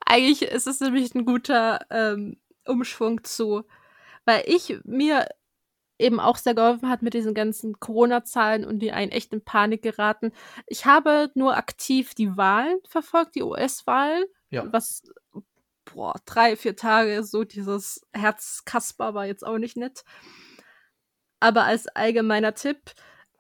[0.06, 3.64] Eigentlich ist es nämlich ein guter ähm, Umschwung zu,
[4.26, 5.28] weil ich mir
[6.00, 9.82] eben auch sehr geholfen hat mit diesen ganzen Corona-Zahlen und die einen echt in Panik
[9.82, 10.32] geraten.
[10.68, 14.72] Ich habe nur aktiv die Wahlen verfolgt, die US-Wahlen, ja.
[14.72, 15.04] was
[15.86, 20.04] boah, drei, vier Tage so dieses Herzkasper war jetzt auch nicht nett.
[21.44, 22.94] Aber als allgemeiner Tipp,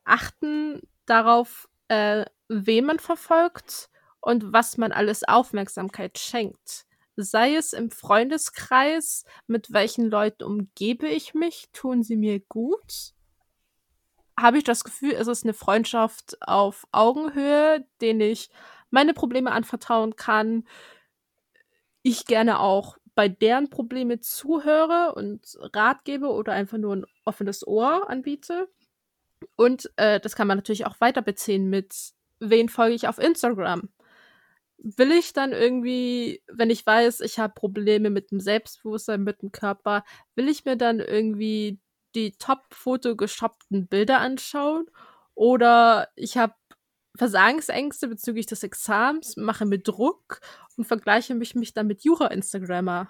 [0.03, 3.89] achten darauf, äh, wen man verfolgt
[4.19, 6.85] und was man alles Aufmerksamkeit schenkt.
[7.15, 13.13] Sei es im Freundeskreis, mit welchen Leuten umgebe ich mich, tun sie mir gut?
[14.37, 18.49] Habe ich das Gefühl, es ist eine Freundschaft auf Augenhöhe, denen ich
[18.89, 20.67] meine Probleme anvertrauen kann,
[22.01, 27.65] ich gerne auch bei deren Probleme zuhöre und Rat gebe oder einfach nur ein offenes
[27.65, 28.67] Ohr anbiete.
[29.55, 31.93] Und äh, das kann man natürlich auch weiter beziehen mit,
[32.39, 33.89] wen folge ich auf Instagram?
[34.77, 39.51] Will ich dann irgendwie, wenn ich weiß, ich habe Probleme mit dem Selbstbewusstsein, mit dem
[39.51, 40.03] Körper,
[40.35, 41.79] will ich mir dann irgendwie
[42.15, 44.85] die top fotogeshoppten Bilder anschauen?
[45.35, 46.53] Oder ich habe
[47.15, 50.41] Versagensängste bezüglich des Examens, mache mir Druck
[50.77, 53.09] und vergleiche mich, mich dann mit Jura-Instagrammer,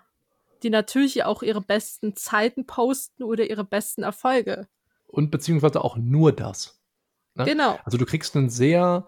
[0.63, 4.67] die natürlich auch ihre besten Zeiten posten oder ihre besten Erfolge.
[5.07, 6.81] Und beziehungsweise auch nur das.
[7.35, 7.45] Ne?
[7.45, 7.79] Genau.
[7.83, 9.05] Also du kriegst ein sehr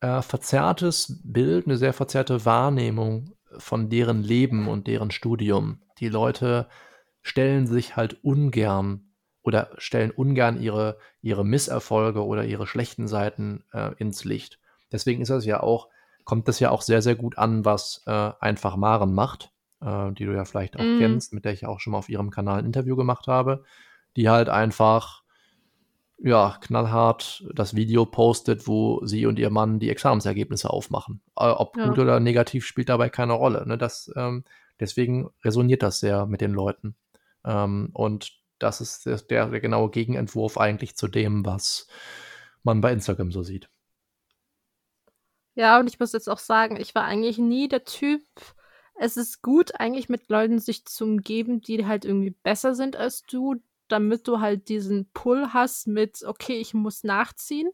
[0.00, 5.80] äh, verzerrtes Bild, eine sehr verzerrte Wahrnehmung von deren Leben und deren Studium.
[5.98, 6.68] Die Leute
[7.22, 13.92] stellen sich halt ungern oder stellen ungern ihre, ihre Misserfolge oder ihre schlechten Seiten äh,
[13.98, 14.58] ins Licht.
[14.90, 15.88] Deswegen ist das ja auch,
[16.24, 20.24] kommt das ja auch sehr, sehr gut an, was äh, einfach Maren macht, äh, die
[20.24, 20.98] du ja vielleicht auch mm.
[20.98, 23.64] kennst, mit der ich auch schon mal auf ihrem Kanal ein Interview gemacht habe,
[24.16, 25.24] die halt einfach
[26.18, 31.20] ja, knallhart das Video postet, wo sie und ihr Mann die Examensergebnisse aufmachen.
[31.36, 31.88] Äh, ob ja.
[31.88, 33.66] gut oder negativ spielt dabei keine Rolle.
[33.66, 33.76] Ne?
[33.76, 34.44] Das, ähm,
[34.80, 36.96] deswegen resoniert das sehr mit den Leuten.
[37.44, 41.88] Ähm, und das ist der, der genaue Gegenentwurf eigentlich zu dem, was
[42.62, 43.68] man bei Instagram so sieht.
[45.54, 48.22] Ja, und ich muss jetzt auch sagen, ich war eigentlich nie der Typ.
[48.96, 53.22] Es ist gut, eigentlich mit Leuten sich zu umgeben, die halt irgendwie besser sind als
[53.24, 53.56] du,
[53.88, 57.70] damit du halt diesen Pull hast mit, okay, ich muss nachziehen.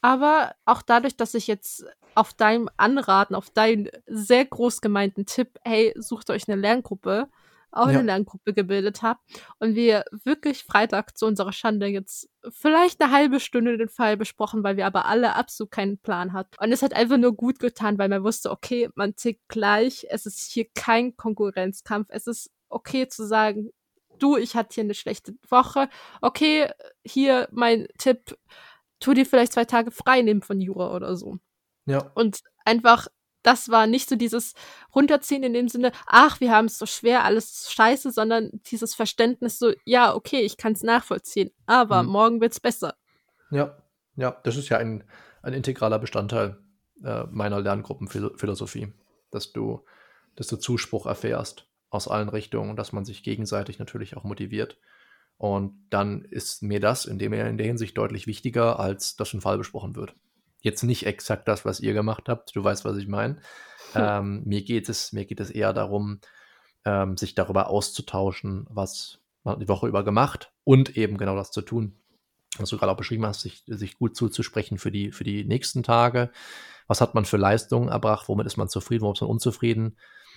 [0.00, 5.58] Aber auch dadurch, dass ich jetzt auf deinem Anraten, auf deinen sehr groß gemeinten Tipp,
[5.64, 7.28] hey, sucht euch eine Lerngruppe,
[7.72, 7.98] auch ja.
[7.98, 9.18] eine Lerngruppe gebildet habe
[9.58, 14.62] und wir wirklich Freitag zu unserer Schande jetzt vielleicht eine halbe Stunde den Fall besprochen,
[14.62, 16.54] weil wir aber alle absolut keinen Plan hatten.
[16.60, 20.26] Und es hat einfach nur gut getan, weil man wusste, okay, man tickt gleich, es
[20.26, 23.70] ist hier kein Konkurrenzkampf, es ist okay zu sagen,
[24.18, 25.88] du, ich hatte hier eine schlechte Woche,
[26.20, 26.70] okay,
[27.04, 28.36] hier mein Tipp,
[29.00, 31.38] tu dir vielleicht zwei Tage frei nehmen von Jura oder so.
[31.86, 32.10] Ja.
[32.14, 33.08] Und einfach
[33.42, 34.54] das war nicht so dieses
[34.94, 39.58] Runterziehen in dem Sinne, ach, wir haben es so schwer, alles scheiße, sondern dieses Verständnis
[39.58, 42.08] so, ja, okay, ich kann es nachvollziehen, aber mhm.
[42.10, 42.94] morgen wird's besser.
[43.50, 43.76] Ja,
[44.16, 45.04] ja, das ist ja ein,
[45.42, 46.58] ein integraler Bestandteil
[47.04, 48.92] äh, meiner Lerngruppenphilosophie,
[49.30, 49.84] dass du,
[50.36, 54.78] dass du Zuspruch erfährst aus allen Richtungen, dass man sich gegenseitig natürlich auch motiviert.
[55.36, 59.40] Und dann ist mir das in, dem, in der Hinsicht deutlich wichtiger, als dass ein
[59.40, 60.14] Fall besprochen wird.
[60.62, 63.36] Jetzt nicht exakt das, was ihr gemacht habt, du weißt, was ich meine.
[63.92, 64.02] Hm.
[64.02, 66.20] Ähm, mir, geht es, mir geht es eher darum,
[66.84, 71.62] ähm, sich darüber auszutauschen, was man die Woche über gemacht und eben genau das zu
[71.62, 71.98] tun,
[72.58, 75.82] was du gerade auch beschrieben hast, sich, sich gut zuzusprechen für die, für die nächsten
[75.82, 76.30] Tage.
[76.86, 78.28] Was hat man für Leistungen erbracht?
[78.28, 79.02] Womit ist man zufrieden?
[79.02, 79.96] Womit ist man unzufrieden?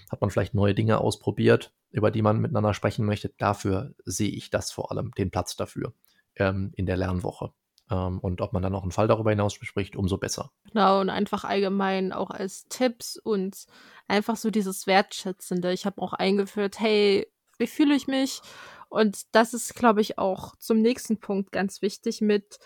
[0.10, 3.30] Hat man vielleicht neue Dinge ausprobiert, über die man miteinander sprechen möchte?
[3.38, 5.94] Dafür sehe ich das vor allem, den Platz dafür
[6.36, 7.52] ähm, in der Lernwoche.
[7.90, 10.52] Ähm, und ob man dann noch einen Fall darüber hinaus bespricht, umso besser.
[10.72, 13.66] Genau, und einfach allgemein auch als Tipps und
[14.08, 15.72] einfach so dieses Wertschätzende.
[15.72, 18.42] Ich habe auch eingeführt, hey, wie fühle ich mich?
[18.90, 22.60] Und das ist, glaube ich, auch zum nächsten Punkt ganz wichtig mit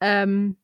[0.00, 0.56] ähm,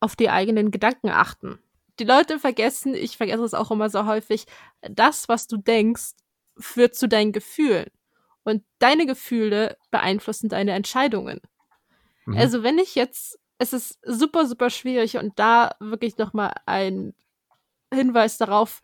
[0.00, 1.58] auf die eigenen Gedanken achten.
[1.98, 4.46] Die Leute vergessen, ich vergesse es auch immer so häufig,
[4.80, 6.12] das, was du denkst,
[6.58, 7.90] führt zu deinen Gefühlen.
[8.44, 11.40] Und deine Gefühle beeinflussen deine Entscheidungen.
[12.26, 12.36] Mhm.
[12.36, 17.14] Also wenn ich jetzt es ist super, super schwierig und da wirklich nochmal ein
[17.94, 18.82] Hinweis darauf,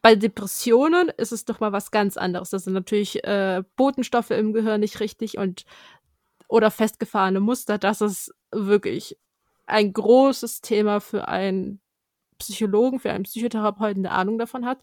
[0.00, 2.50] bei Depressionen ist es doch mal was ganz anderes.
[2.50, 5.64] Das sind natürlich äh, Botenstoffe im Gehirn nicht richtig und
[6.46, 7.78] oder festgefahrene Muster.
[7.78, 9.18] Das ist wirklich
[9.66, 11.80] ein großes Thema für einen
[12.38, 14.78] Psychologen, für einen Psychotherapeuten, der Ahnung davon hat.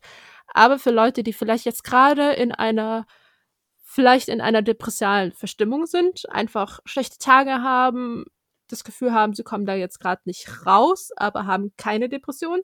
[0.54, 3.06] Aber für Leute, die vielleicht jetzt gerade in einer,
[3.84, 8.26] vielleicht in einer depressialen Verstimmung sind, einfach schlechte Tage haben,
[8.72, 12.62] das Gefühl haben, sie kommen da jetzt gerade nicht raus, aber haben keine Depression.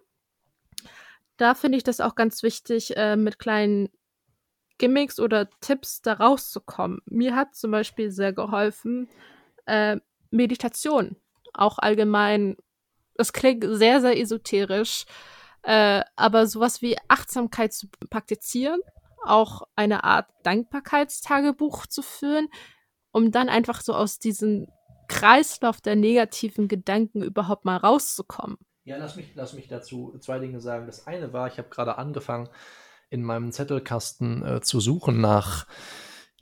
[1.37, 3.89] Da finde ich das auch ganz wichtig, äh, mit kleinen
[4.77, 7.01] Gimmicks oder Tipps da rauszukommen.
[7.05, 9.09] Mir hat zum Beispiel sehr geholfen
[9.65, 9.97] äh,
[10.31, 11.15] Meditation.
[11.53, 12.57] Auch allgemein,
[13.15, 15.05] das klingt sehr, sehr esoterisch,
[15.63, 18.79] äh, aber sowas wie Achtsamkeit zu praktizieren,
[19.23, 22.47] auch eine Art Dankbarkeitstagebuch zu führen,
[23.11, 24.67] um dann einfach so aus diesem
[25.19, 28.57] Kreislauf der negativen Gedanken überhaupt mal rauszukommen.
[28.83, 30.85] Ja, lass mich, lass mich dazu zwei Dinge sagen.
[30.85, 32.49] Das eine war, ich habe gerade angefangen,
[33.09, 35.67] in meinem Zettelkasten äh, zu suchen nach,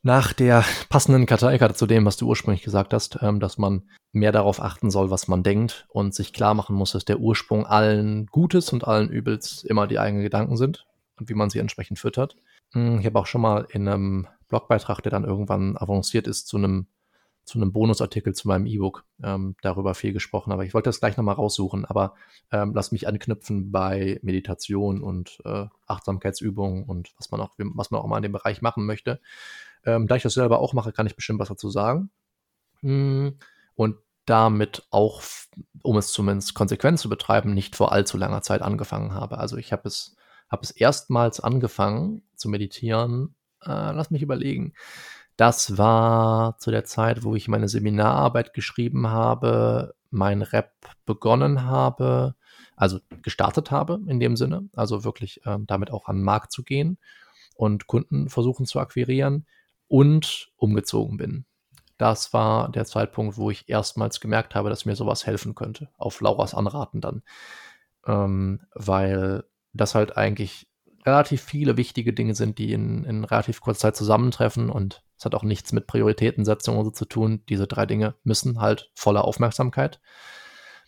[0.04, 4.32] nach der passenden Karteikarte zu dem, was du ursprünglich gesagt hast, ähm, dass man mehr
[4.32, 8.28] darauf achten soll, was man denkt und sich klar machen muss, dass der Ursprung allen
[8.28, 10.86] Gutes und allen Übels immer die eigenen Gedanken sind
[11.20, 12.36] und wie man sie entsprechend füttert.
[12.74, 16.58] Hm, ich habe auch schon mal in einem Blogbeitrag, der dann irgendwann avanciert ist, zu
[16.58, 16.88] einem
[17.46, 21.16] zu einem Bonusartikel zu meinem E-Book ähm, darüber viel gesprochen, aber ich wollte das gleich
[21.16, 21.86] nochmal raussuchen.
[21.86, 22.16] Aber
[22.52, 28.02] ähm, lass mich anknüpfen bei Meditation und äh, Achtsamkeitsübungen und was man auch, was man
[28.02, 29.22] auch mal in dem Bereich machen möchte.
[29.86, 32.10] Ähm, da ich das selber auch mache, kann ich bestimmt was dazu sagen.
[32.82, 33.38] Hm,
[33.76, 35.22] und damit auch,
[35.84, 39.38] um es zumindest konsequent zu betreiben, nicht vor allzu langer Zeit angefangen habe.
[39.38, 40.16] Also ich habe es,
[40.50, 43.36] habe es erstmals angefangen zu meditieren.
[43.62, 44.74] Äh, lass mich überlegen
[45.38, 50.74] das war zu der Zeit, wo ich meine Seminararbeit geschrieben habe, mein Rap
[51.06, 52.36] begonnen habe,
[52.76, 56.64] also gestartet habe in dem Sinne, also wirklich ähm, damit auch an den Markt zu
[56.64, 56.98] gehen
[57.56, 59.46] und Kunden versuchen zu akquirieren
[59.88, 61.46] und umgezogen bin.
[61.98, 66.20] Das war der Zeitpunkt, wo ich erstmals gemerkt habe, dass mir sowas helfen könnte, auf
[66.20, 67.24] Lauras Anraten dann,
[68.06, 70.68] ähm, weil das halt eigentlich
[71.06, 75.36] relativ viele wichtige Dinge sind, die in, in relativ kurzer Zeit zusammentreffen und es hat
[75.36, 77.42] auch nichts mit Prioritätensetzung oder so zu tun.
[77.48, 80.02] Diese drei Dinge müssen halt volle Aufmerksamkeit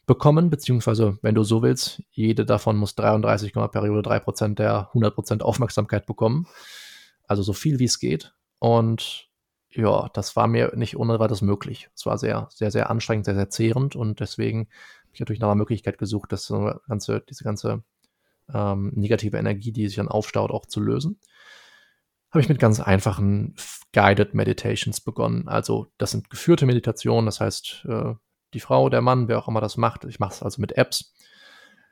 [0.06, 6.06] bekommen, beziehungsweise, wenn du so willst, jede davon muss 33, Periode 3% der 100% Aufmerksamkeit
[6.06, 6.48] bekommen.
[7.28, 8.34] Also so viel wie es geht.
[8.60, 9.28] Und
[9.70, 11.90] ja, das war mir nicht ohne weiteres möglich.
[11.94, 15.50] Es war sehr, sehr, sehr anstrengend, sehr, sehr zehrend und deswegen habe ich natürlich nach
[15.50, 16.52] einer Möglichkeit gesucht, das
[16.88, 17.84] ganze, diese ganze
[18.54, 21.20] ähm, negative Energie, die sich dann aufstaut, auch zu lösen
[22.32, 23.56] habe ich mit ganz einfachen
[23.94, 25.48] Guided Meditations begonnen.
[25.48, 28.14] Also das sind geführte Meditationen, das heißt, äh,
[28.54, 31.14] die Frau, der Mann, wer auch immer das macht, ich mache es also mit Apps,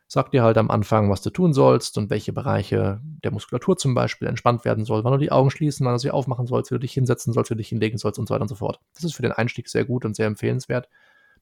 [0.08, 3.96] sagt dir halt am Anfang, was du tun sollst und welche Bereiche der Muskulatur zum
[3.96, 6.76] Beispiel entspannt werden soll, wann du die Augen schließen, wann du sie aufmachen sollst, wie
[6.76, 8.80] du dich hinsetzen sollst, wie du dich hinlegen sollst und so weiter und so fort.
[8.94, 10.90] Das ist für den Einstieg sehr gut und sehr empfehlenswert.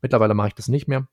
[0.02, 1.08] Mittlerweile mache ich das nicht mehr.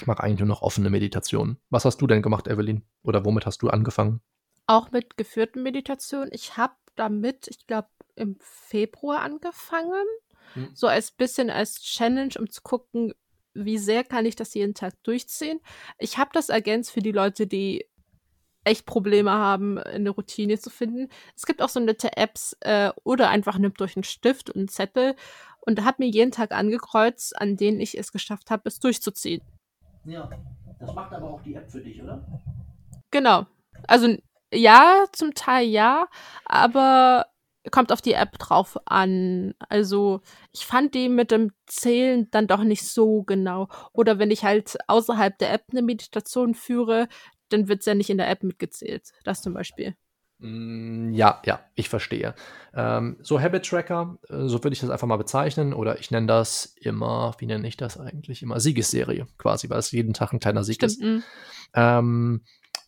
[0.00, 1.58] Ich mache eigentlich nur noch offene Meditationen.
[1.68, 2.82] Was hast du denn gemacht, Evelyn?
[3.02, 4.22] Oder womit hast du angefangen?
[4.66, 6.30] Auch mit geführten Meditationen.
[6.32, 10.06] Ich habe damit, ich glaube, im Februar angefangen.
[10.54, 10.70] Hm.
[10.74, 13.12] So als bisschen als Challenge, um zu gucken,
[13.52, 15.60] wie sehr kann ich das jeden Tag durchziehen.
[15.98, 17.84] Ich habe das ergänzt für die Leute, die
[18.64, 21.08] echt Probleme haben, eine Routine zu finden.
[21.36, 24.68] Es gibt auch so nette Apps äh, oder einfach nimmt durch einen Stift und einen
[24.68, 25.14] Zettel
[25.60, 29.42] und hat mir jeden Tag angekreuzt, an denen ich es geschafft habe, es durchzuziehen.
[30.04, 30.28] Ja,
[30.78, 32.24] das macht aber auch die App für dich, oder?
[33.10, 33.46] Genau.
[33.86, 34.16] Also
[34.52, 36.08] ja, zum Teil ja,
[36.44, 37.26] aber
[37.70, 39.54] kommt auf die App drauf an.
[39.68, 43.68] Also ich fand die mit dem Zählen dann doch nicht so genau.
[43.92, 47.08] Oder wenn ich halt außerhalb der App eine Meditation führe,
[47.50, 49.12] dann wird es ja nicht in der App mitgezählt.
[49.24, 49.94] Das zum Beispiel.
[50.40, 52.34] Mm, ja, ja, ich verstehe.
[52.74, 56.26] Ähm, so Habit Tracker, äh, so würde ich das einfach mal bezeichnen, oder ich nenne
[56.26, 58.42] das immer, wie nenne ich das eigentlich?
[58.42, 61.02] Immer Siegesserie quasi, weil es jeden Tag ein kleiner Sieg Stimmt, ist.
[61.02, 61.18] Mm.
[61.74, 62.40] Ähm,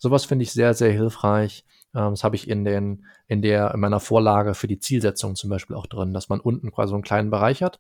[0.03, 1.65] Sowas finde ich sehr, sehr hilfreich.
[1.95, 5.49] Ähm, das habe ich in, den, in, der, in meiner Vorlage für die Zielsetzung zum
[5.49, 7.79] Beispiel auch drin, dass man unten quasi so einen kleinen Bereich hat.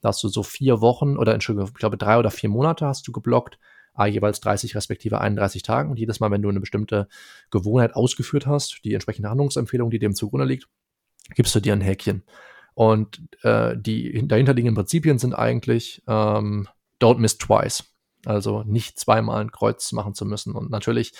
[0.00, 3.08] Da hast du so vier Wochen oder Entschuldigung, ich glaube drei oder vier Monate hast
[3.08, 3.58] du geblockt,
[3.98, 5.90] jeweils 30 respektive 31 Tagen.
[5.90, 7.08] Und jedes Mal, wenn du eine bestimmte
[7.50, 10.68] Gewohnheit ausgeführt hast, die entsprechende Handlungsempfehlung, die dem zugrunde liegt,
[11.34, 12.24] gibst du dir ein Häkchen.
[12.74, 16.68] Und äh, die dahinterliegenden Prinzipien sind eigentlich ähm,
[17.00, 17.84] don't miss twice.
[18.26, 20.54] Also nicht zweimal ein Kreuz machen zu müssen.
[20.54, 21.12] Und natürlich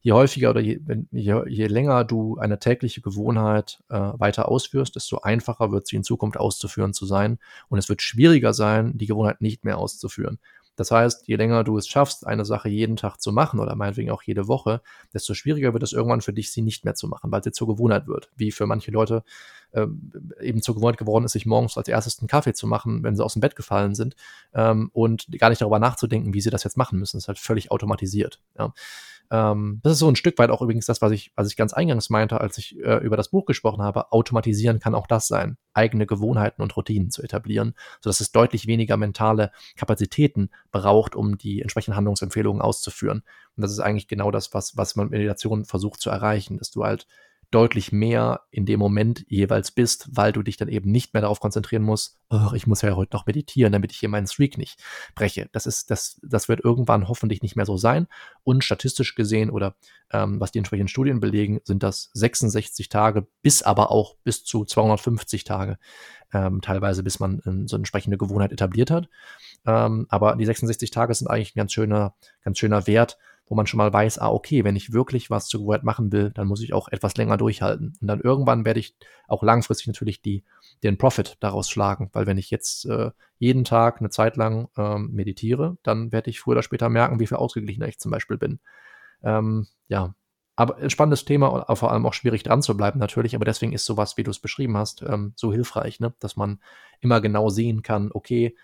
[0.00, 5.18] je häufiger oder je, je, je länger du eine tägliche Gewohnheit äh, weiter ausführst, desto
[5.18, 7.38] einfacher wird sie in Zukunft auszuführen zu sein.
[7.68, 10.38] Und es wird schwieriger sein, die Gewohnheit nicht mehr auszuführen.
[10.76, 14.10] Das heißt, je länger du es schaffst, eine Sache jeden Tag zu machen oder meinetwegen
[14.10, 17.32] auch jede Woche, desto schwieriger wird es irgendwann für dich, sie nicht mehr zu machen,
[17.32, 18.30] weil sie zur Gewohnheit wird.
[18.36, 19.24] Wie für manche Leute
[19.72, 23.16] ähm, eben zur Gewohnheit geworden ist, sich morgens als erstes einen Kaffee zu machen, wenn
[23.16, 24.16] sie aus dem Bett gefallen sind
[24.54, 27.16] ähm, und gar nicht darüber nachzudenken, wie sie das jetzt machen müssen.
[27.16, 28.40] Das ist halt völlig automatisiert.
[28.58, 28.72] Ja.
[29.30, 31.72] Ähm, das ist so ein Stück weit auch übrigens das, was ich, was ich ganz
[31.72, 34.12] eingangs meinte, als ich äh, über das Buch gesprochen habe.
[34.12, 38.96] Automatisieren kann auch das sein, eigene Gewohnheiten und Routinen zu etablieren, sodass es deutlich weniger
[38.96, 43.22] mentale Kapazitäten braucht, um die entsprechenden Handlungsempfehlungen auszuführen.
[43.56, 46.70] Und das ist eigentlich genau das, was, was man mit Meditation versucht zu erreichen, dass
[46.70, 47.06] du halt
[47.50, 51.40] deutlich mehr in dem Moment jeweils bist, weil du dich dann eben nicht mehr darauf
[51.40, 54.82] konzentrieren musst, oh, ich muss ja heute noch meditieren, damit ich hier meinen Streak nicht
[55.14, 55.48] breche.
[55.52, 58.08] Das ist, das, das wird irgendwann hoffentlich nicht mehr so sein.
[58.42, 59.76] Und statistisch gesehen oder
[60.10, 64.64] ähm, was die entsprechenden Studien belegen, sind das 66 Tage bis aber auch bis zu
[64.64, 65.78] 250 Tage,
[66.32, 69.08] ähm, teilweise bis man ähm, so eine entsprechende Gewohnheit etabliert hat.
[69.64, 73.66] Ähm, aber die 66 Tage sind eigentlich ein ganz schöner, ganz schöner Wert, wo man
[73.66, 76.62] schon mal weiß, ah, okay, wenn ich wirklich was zu Word machen will, dann muss
[76.62, 77.96] ich auch etwas länger durchhalten.
[78.00, 78.96] Und dann irgendwann werde ich
[79.28, 80.44] auch langfristig natürlich die,
[80.82, 85.10] den Profit daraus schlagen, weil wenn ich jetzt äh, jeden Tag eine Zeit lang ähm,
[85.12, 88.58] meditiere, dann werde ich früher oder später merken, wie viel ausgeglichener ich zum Beispiel bin.
[89.22, 90.14] Ähm, ja,
[90.56, 93.74] aber ein spannendes Thema und vor allem auch schwierig dran zu bleiben natürlich, aber deswegen
[93.74, 96.14] ist sowas, wie du es beschrieben hast, ähm, so hilfreich, ne?
[96.18, 96.60] dass man
[97.00, 98.56] immer genau sehen kann, okay,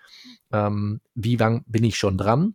[0.50, 2.54] ähm, wie lang bin ich schon dran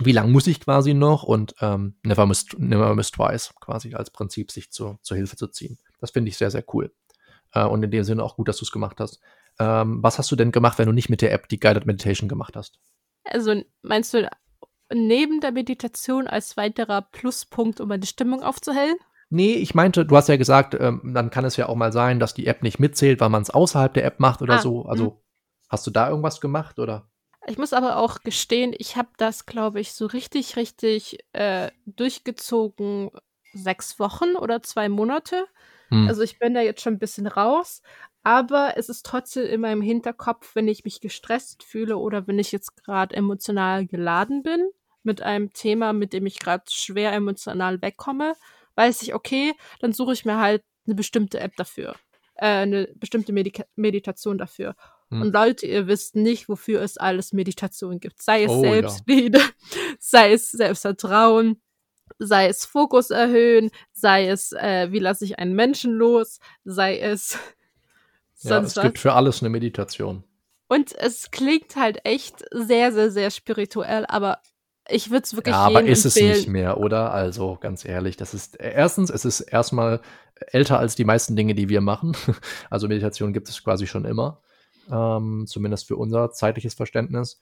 [0.00, 4.10] wie lang muss ich quasi noch und ähm, never, miss, never miss twice quasi als
[4.10, 5.78] Prinzip sich zu, zur Hilfe zu ziehen.
[6.00, 6.92] Das finde ich sehr, sehr cool.
[7.52, 9.20] Äh, und in dem Sinne auch gut, dass du es gemacht hast.
[9.58, 12.28] Ähm, was hast du denn gemacht, wenn du nicht mit der App die Guided Meditation
[12.28, 12.80] gemacht hast?
[13.24, 14.28] Also meinst du
[14.92, 18.96] neben der Meditation als weiterer Pluspunkt, um meine Stimmung aufzuhellen?
[19.28, 22.18] Nee, ich meinte, du hast ja gesagt, ähm, dann kann es ja auch mal sein,
[22.18, 24.84] dass die App nicht mitzählt, weil man es außerhalb der App macht oder ah, so.
[24.84, 25.16] Also mh.
[25.70, 27.10] hast du da irgendwas gemacht oder?
[27.46, 33.10] Ich muss aber auch gestehen, ich habe das, glaube ich, so richtig, richtig äh, durchgezogen
[33.52, 35.46] sechs Wochen oder zwei Monate.
[35.88, 36.08] Hm.
[36.08, 37.82] Also ich bin da jetzt schon ein bisschen raus,
[38.22, 42.52] aber es ist trotzdem in meinem Hinterkopf, wenn ich mich gestresst fühle oder wenn ich
[42.52, 44.68] jetzt gerade emotional geladen bin
[45.02, 48.34] mit einem Thema, mit dem ich gerade schwer emotional wegkomme,
[48.76, 51.96] weiß ich, okay, dann suche ich mir halt eine bestimmte App dafür,
[52.36, 54.76] äh, eine bestimmte Medika Meditation dafür.
[55.12, 55.20] Hm.
[55.20, 58.22] Und Leute, ihr wisst nicht, wofür es alles Meditation gibt.
[58.22, 59.44] Sei es oh, Selbstliebe, ja.
[59.98, 61.60] sei es Selbstvertrauen,
[62.18, 67.38] sei es Fokus erhöhen, sei es, äh, wie lasse ich einen Menschen los, sei es.
[68.44, 68.82] Ja, es was.
[68.82, 70.24] gibt für alles eine Meditation.
[70.66, 74.40] Und es klingt halt echt sehr, sehr, sehr spirituell, aber
[74.88, 76.30] ich würde es wirklich Ja, aber ist empfehlen.
[76.32, 77.12] es nicht mehr, oder?
[77.12, 80.00] Also ganz ehrlich, das ist erstens, es ist erstmal
[80.34, 82.16] älter als die meisten Dinge, die wir machen.
[82.68, 84.42] Also Meditation gibt es quasi schon immer
[84.90, 87.40] ähm, zumindest für unser zeitliches Verständnis.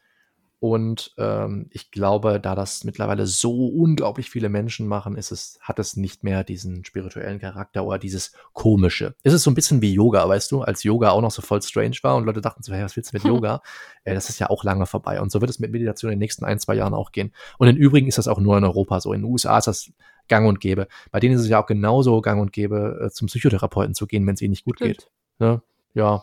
[0.61, 5.79] Und ähm, ich glaube, da das mittlerweile so unglaublich viele Menschen machen, ist es, hat
[5.79, 9.15] es nicht mehr diesen spirituellen Charakter oder dieses Komische.
[9.23, 11.63] Es ist so ein bisschen wie Yoga, weißt du, als Yoga auch noch so voll
[11.63, 13.63] strange war und Leute dachten so, hey, was willst du mit Yoga?
[14.05, 15.23] äh, das ist ja auch lange vorbei.
[15.23, 17.33] Und so wird es mit Meditation in den nächsten ein, zwei Jahren auch gehen.
[17.57, 19.15] Und im Übrigen ist das auch nur in Europa so.
[19.15, 19.91] In den USA ist das
[20.29, 20.89] gang und gäbe.
[21.11, 24.27] Bei denen ist es ja auch genauso gang und gäbe, äh, zum Psychotherapeuten zu gehen,
[24.27, 24.99] wenn es ihnen nicht gut Stimmt.
[24.99, 25.11] geht.
[25.39, 25.63] Ne?
[25.95, 26.23] Ja,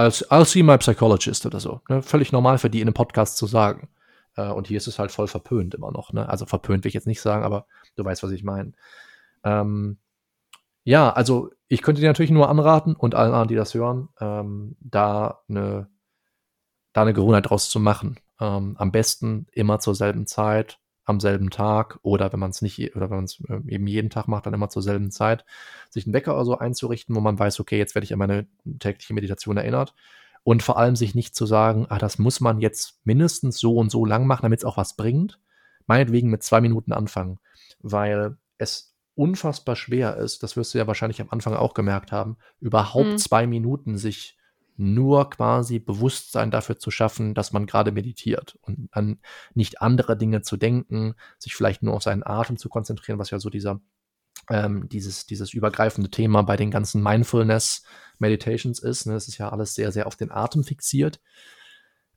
[0.00, 1.80] als I'll see my psychologist oder so.
[1.88, 2.02] Ne?
[2.02, 3.88] Völlig normal für die in einem Podcast zu sagen.
[4.36, 6.12] Äh, und hier ist es halt voll verpönt immer noch.
[6.12, 6.28] Ne?
[6.28, 8.72] Also verpönt will ich jetzt nicht sagen, aber du weißt, was ich meine.
[9.44, 9.98] Ähm,
[10.84, 14.76] ja, also ich könnte dir natürlich nur anraten und allen anderen, die das hören, ähm,
[14.80, 15.88] da eine
[16.92, 18.18] da eine Gewohnheit draus zu machen.
[18.40, 22.94] Ähm, am besten immer zur selben Zeit, am selben Tag oder wenn man es nicht,
[22.94, 25.44] oder wenn man es äh, eben jeden Tag macht, dann immer zur selben Zeit,
[25.88, 28.46] sich einen Wecker oder so einzurichten, wo man weiß, okay, jetzt werde ich an meine
[28.78, 29.94] tägliche Meditation erinnert.
[30.42, 33.90] Und vor allem sich nicht zu sagen, ah, das muss man jetzt mindestens so und
[33.90, 35.38] so lang machen, damit es auch was bringt.
[35.86, 37.38] Meinetwegen mit zwei Minuten anfangen,
[37.80, 42.38] weil es unfassbar schwer ist, das wirst du ja wahrscheinlich am Anfang auch gemerkt haben,
[42.58, 43.18] überhaupt mhm.
[43.18, 44.38] zwei Minuten sich
[44.80, 49.20] nur quasi Bewusstsein dafür zu schaffen, dass man gerade meditiert und an
[49.54, 53.38] nicht andere Dinge zu denken, sich vielleicht nur auf seinen Atem zu konzentrieren, was ja
[53.38, 53.80] so dieser
[54.48, 57.84] ähm, dieses, dieses übergreifende Thema bei den ganzen Mindfulness
[58.18, 59.06] Meditations ist.
[59.06, 59.12] Ne?
[59.12, 61.20] Das ist ja alles sehr, sehr auf den Atem fixiert.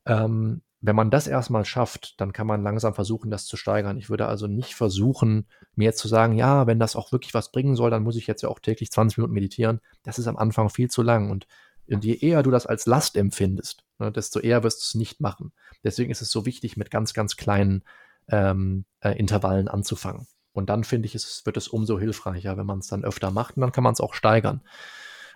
[0.06, 3.96] Ähm, wenn man das erstmal schafft, dann kann man langsam versuchen, das zu steigern.
[3.96, 5.46] Ich würde also nicht versuchen,
[5.76, 8.26] mir jetzt zu sagen, ja, wenn das auch wirklich was bringen soll, dann muss ich
[8.26, 9.80] jetzt ja auch täglich 20 Minuten meditieren.
[10.02, 11.30] Das ist am Anfang viel zu lang.
[11.30, 11.46] Und
[11.88, 15.20] und je eher du das als Last empfindest, ne, desto eher wirst du es nicht
[15.20, 15.52] machen.
[15.82, 17.84] Deswegen ist es so wichtig, mit ganz, ganz kleinen
[18.28, 20.26] ähm, äh, Intervallen anzufangen.
[20.52, 23.56] Und dann finde ich, es wird es umso hilfreicher, wenn man es dann öfter macht
[23.56, 24.62] und dann kann man es auch steigern.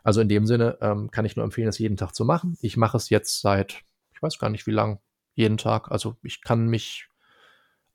[0.05, 2.57] Also in dem Sinne ähm, kann ich nur empfehlen, es jeden Tag zu machen.
[2.61, 3.83] Ich mache es jetzt seit,
[4.15, 5.01] ich weiß gar nicht wie lang,
[5.35, 5.91] jeden Tag.
[5.91, 7.09] Also ich kann mich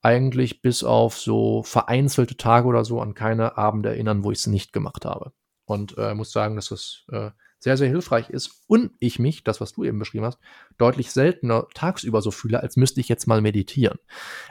[0.02, 4.48] eigentlich bis auf so vereinzelte Tage oder so an keine Abende erinnern, wo ich es
[4.48, 5.32] nicht gemacht habe.
[5.66, 7.32] Und äh, muss sagen, dass es äh,
[7.64, 10.38] sehr, sehr hilfreich ist und ich mich, das, was du eben beschrieben hast,
[10.78, 14.00] deutlich seltener tagsüber so fühle, als müsste ich jetzt mal meditieren.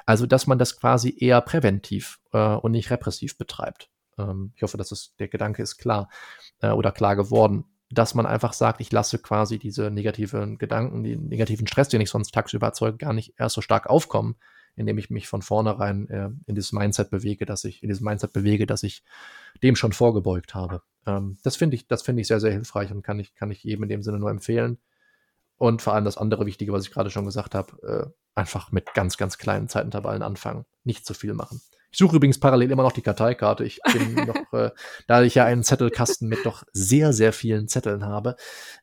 [0.07, 3.91] Also, dass man das quasi eher präventiv äh, und nicht repressiv betreibt.
[4.17, 6.09] Ähm, ich hoffe, dass es, der Gedanke ist klar
[6.63, 11.29] äh, oder klar geworden, dass man einfach sagt, ich lasse quasi diese negativen Gedanken, den
[11.29, 14.37] negativen Stress, den ich sonst tagsüber erzeuge, gar nicht erst so stark aufkommen,
[14.75, 18.33] indem ich mich von vornherein äh, in dieses Mindset bewege, dass ich in diesem Mindset
[18.33, 19.03] bewege, dass ich
[19.63, 20.81] dem schon vorgebeugt habe.
[21.07, 23.65] Ähm, das finde ich, das finde ich sehr, sehr hilfreich und kann ich, kann ich
[23.65, 24.79] jedem in dem Sinne nur empfehlen.
[25.57, 28.95] Und vor allem das andere Wichtige, was ich gerade schon gesagt habe, äh, einfach mit
[28.95, 30.65] ganz, ganz kleinen Zeitintervallen anfangen.
[30.85, 31.61] Nicht zu viel machen.
[31.93, 33.65] Ich suche übrigens parallel immer noch die Karteikarte.
[33.65, 34.71] Ich bin noch, äh,
[35.07, 38.37] da ich ja einen Zettelkasten mit doch sehr, sehr vielen Zetteln habe,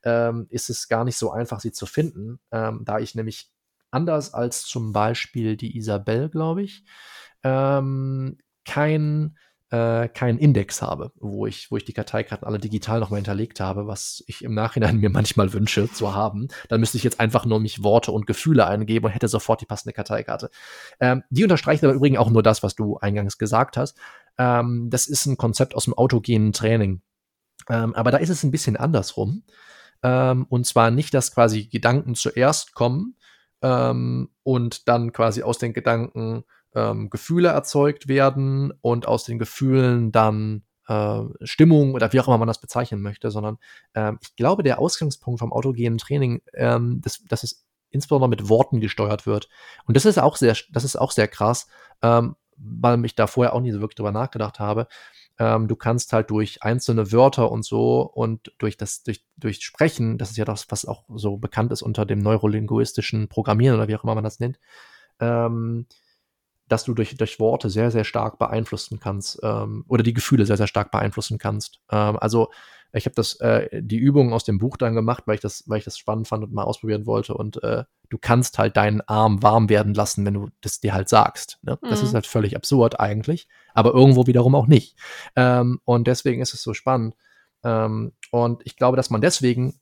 [0.04, 3.50] ähm, ist es gar nicht so einfach, sie zu finden, ähm, da ich nämlich
[3.92, 6.84] anders als zum Beispiel die Isabel, glaube ich,
[7.44, 9.36] ähm, kein
[9.72, 13.86] äh, keinen Index habe, wo ich, wo ich die Karteikarten alle digital nochmal hinterlegt habe,
[13.88, 16.48] was ich im Nachhinein mir manchmal wünsche zu haben.
[16.70, 19.66] Dann müsste ich jetzt einfach nur mich Worte und Gefühle eingeben und hätte sofort die
[19.66, 20.50] passende Karteikarte.
[21.00, 23.98] Ähm, die unterstreicht aber übrigens auch nur das, was du eingangs gesagt hast.
[24.38, 27.02] Ähm, das ist ein Konzept aus dem autogenen Training.
[27.70, 29.44] Ähm, aber da ist es ein bisschen andersrum.
[30.02, 33.16] Ähm, und zwar nicht, dass quasi Gedanken zuerst kommen
[33.62, 36.44] ähm, und dann quasi aus den Gedanken
[36.76, 42.38] ähm, Gefühle erzeugt werden und aus den Gefühlen dann äh, Stimmung oder wie auch immer
[42.38, 43.58] man das bezeichnen möchte, sondern
[43.96, 48.82] ähm, ich glaube, der Ausgangspunkt vom autogenen Training, ähm, das, dass es insbesondere mit Worten
[48.82, 49.50] gesteuert wird.
[49.86, 51.68] Und das ist auch sehr, das ist auch sehr krass,
[52.02, 54.88] ähm, weil ich da vorher auch nie so wirklich drüber nachgedacht habe.
[55.40, 60.18] Ähm, du kannst halt durch einzelne Wörter und so und durch das, durch, durch Sprechen,
[60.18, 63.96] das ist ja das, was auch so bekannt ist unter dem neurolinguistischen Programmieren oder wie
[63.96, 64.60] auch immer man das nennt,
[65.20, 65.88] ähm,
[66.70, 70.58] dass du durch, durch Worte sehr, sehr stark beeinflussen kannst ähm, oder die Gefühle sehr,
[70.58, 71.80] sehr stark beeinflussen kannst.
[71.92, 72.50] Ähm, also
[72.92, 75.78] ich habe das äh, die Übungen aus dem Buch dann gemacht, weil ich das, weil
[75.78, 77.36] ich das spannend fand und mal ausprobieren wollte.
[77.36, 81.10] Und äh, du kannst halt deinen Arm warm werden lassen, wenn du das dir halt
[81.10, 81.60] sagst.
[81.62, 81.78] Ne?
[81.82, 81.90] Mhm.
[81.90, 82.16] Das ist mhm.
[82.16, 84.98] halt völlig absurd eigentlich, aber irgendwo wiederum auch nicht.
[85.36, 87.16] Ähm, und deswegen ist es so spannend.
[87.64, 89.80] Ähm, und ich glaube, dass man deswegen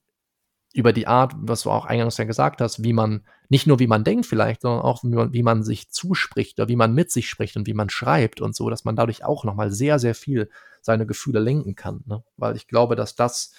[0.73, 3.87] über die Art, was du auch eingangs ja gesagt hast, wie man, nicht nur wie
[3.87, 7.11] man denkt vielleicht, sondern auch wie man, wie man sich zuspricht oder wie man mit
[7.11, 10.13] sich spricht und wie man schreibt und so, dass man dadurch auch nochmal sehr, sehr
[10.13, 10.49] viel
[10.81, 12.03] seine Gefühle lenken kann.
[12.05, 12.23] Ne?
[12.35, 13.53] Weil ich glaube, dass das,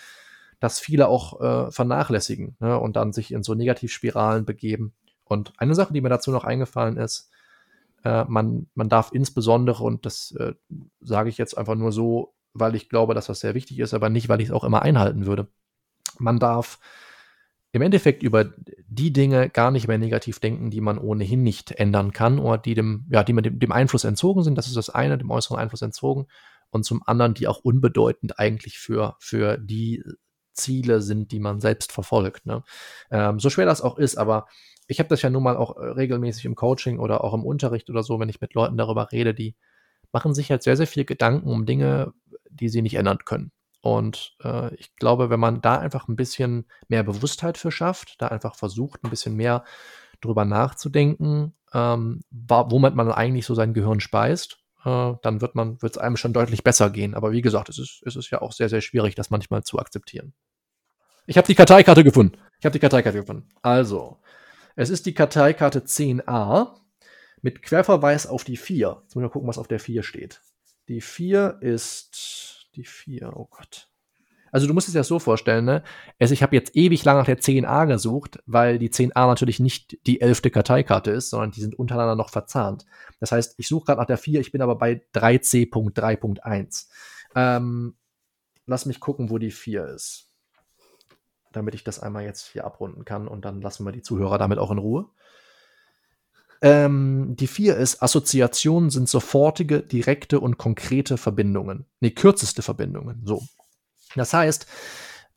[0.61, 2.78] dass viele auch äh, vernachlässigen ne?
[2.78, 4.92] und dann sich in so Negativspiralen begeben.
[5.24, 7.30] Und eine Sache, die mir dazu noch eingefallen ist,
[8.04, 10.54] äh, man, man darf insbesondere, und das äh,
[11.00, 14.09] sage ich jetzt einfach nur so, weil ich glaube, dass das sehr wichtig ist, aber
[14.09, 15.48] nicht, weil ich es auch immer einhalten würde.
[16.20, 16.78] Man darf
[17.72, 18.52] im Endeffekt über
[18.88, 22.74] die Dinge gar nicht mehr negativ denken, die man ohnehin nicht ändern kann oder die
[22.74, 24.56] dem, ja, die man dem, dem Einfluss entzogen sind.
[24.56, 26.26] Das ist das eine, dem äußeren Einfluss entzogen.
[26.70, 30.02] Und zum anderen, die auch unbedeutend eigentlich für, für die
[30.54, 32.46] Ziele sind, die man selbst verfolgt.
[32.46, 32.62] Ne?
[33.10, 34.46] Ähm, so schwer das auch ist, aber
[34.86, 37.88] ich habe das ja nun mal auch äh, regelmäßig im Coaching oder auch im Unterricht
[37.90, 39.54] oder so, wenn ich mit Leuten darüber rede, die
[40.12, 42.12] machen sich halt sehr, sehr viel Gedanken um Dinge,
[42.50, 43.52] die sie nicht ändern können.
[43.80, 48.28] Und äh, ich glaube, wenn man da einfach ein bisschen mehr Bewusstheit für schafft, da
[48.28, 49.64] einfach versucht, ein bisschen mehr
[50.20, 55.96] drüber nachzudenken, ähm, womit man eigentlich so sein Gehirn speist, äh, dann wird man, wird
[55.96, 57.14] es einem schon deutlich besser gehen.
[57.14, 59.78] Aber wie gesagt, es ist, es ist ja auch sehr, sehr schwierig, das manchmal zu
[59.78, 60.32] akzeptieren.
[61.26, 62.38] Ich habe die Karteikarte gefunden.
[62.58, 63.48] Ich habe die Karteikarte gefunden.
[63.62, 64.18] Also,
[64.76, 66.74] es ist die Karteikarte 10a
[67.42, 69.02] mit Querverweis auf die 4.
[69.02, 70.40] Jetzt müssen wir gucken, was auf der 4 steht.
[70.88, 73.88] Die 4 ist die 4, oh Gott.
[74.50, 75.82] Also du musst es dir das so vorstellen, ne?
[76.18, 79.98] Also ich habe jetzt ewig lang nach der 10a gesucht, weil die 10a natürlich nicht
[80.06, 82.86] die elfte Karteikarte ist, sondern die sind untereinander noch verzahnt.
[83.20, 86.86] Das heißt, ich suche gerade nach der 4, ich bin aber bei 3c.3.1.
[87.34, 87.96] Ähm,
[88.66, 90.30] lass mich gucken, wo die 4 ist.
[91.52, 94.58] Damit ich das einmal jetzt hier abrunden kann und dann lassen wir die Zuhörer damit
[94.58, 95.10] auch in Ruhe.
[96.61, 101.86] Ähm, die vier ist, Assoziationen sind sofortige, direkte und konkrete Verbindungen.
[102.00, 103.22] Nee, kürzeste Verbindungen.
[103.24, 103.42] So.
[104.16, 104.66] Das heißt,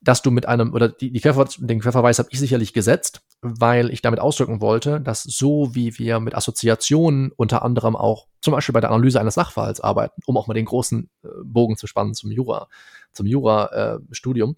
[0.02, 3.92] dass du mit einem, oder die, die Querver den Querverweis habe ich sicherlich gesetzt, weil
[3.92, 8.74] ich damit ausdrücken wollte, dass so wie wir mit Assoziationen unter anderem auch zum Beispiel
[8.74, 12.16] bei der Analyse eines Sachverhalts arbeiten, um auch mal den großen äh, Bogen zu spannen
[12.16, 12.68] zum Jura,
[13.14, 14.56] zum Jura-Studium,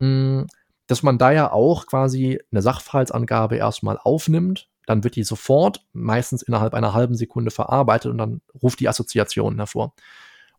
[0.00, 0.44] äh,
[0.86, 6.42] dass man da ja auch quasi eine Sachverhaltsangabe erstmal aufnimmt, dann wird die sofort, meistens
[6.42, 9.94] innerhalb einer halben Sekunde verarbeitet und dann ruft die Assoziationen hervor.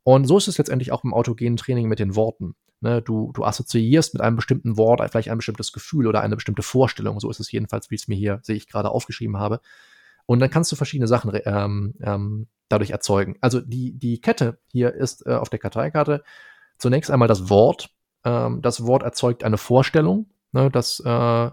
[0.03, 2.55] Und so ist es letztendlich auch im autogenen Training mit den Worten.
[2.81, 6.61] Ne, du, du assoziierst mit einem bestimmten Wort vielleicht ein bestimmtes Gefühl oder eine bestimmte
[6.61, 7.19] Vorstellung.
[7.19, 9.61] So ist es jedenfalls, wie ich es mir hier, sehe ich gerade, aufgeschrieben habe.
[10.25, 13.37] Und dann kannst du verschiedene Sachen ähm, ähm, dadurch erzeugen.
[13.41, 16.23] Also die, die Kette hier ist äh, auf der Karteikarte
[16.77, 17.89] zunächst einmal das Wort,
[18.23, 20.27] ähm, das Wort erzeugt eine Vorstellung.
[20.51, 21.49] Ne, das äh,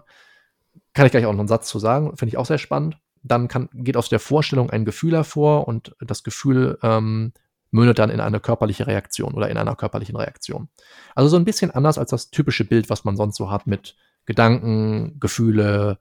[0.93, 2.97] kann ich gleich auch noch einen Satz zu sagen, finde ich auch sehr spannend.
[3.23, 7.33] Dann kann, geht aus der Vorstellung ein Gefühl hervor und das Gefühl ähm,
[7.71, 10.69] mündet dann in eine körperliche Reaktion oder in einer körperlichen Reaktion.
[11.15, 13.95] Also so ein bisschen anders als das typische Bild, was man sonst so hat mit
[14.25, 15.97] Gedanken, Gefühle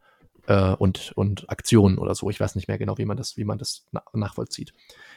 [0.47, 2.29] äh, und, und Aktionen oder so.
[2.29, 4.73] Ich weiß nicht mehr genau, wie man das, wie man das na nachvollzieht.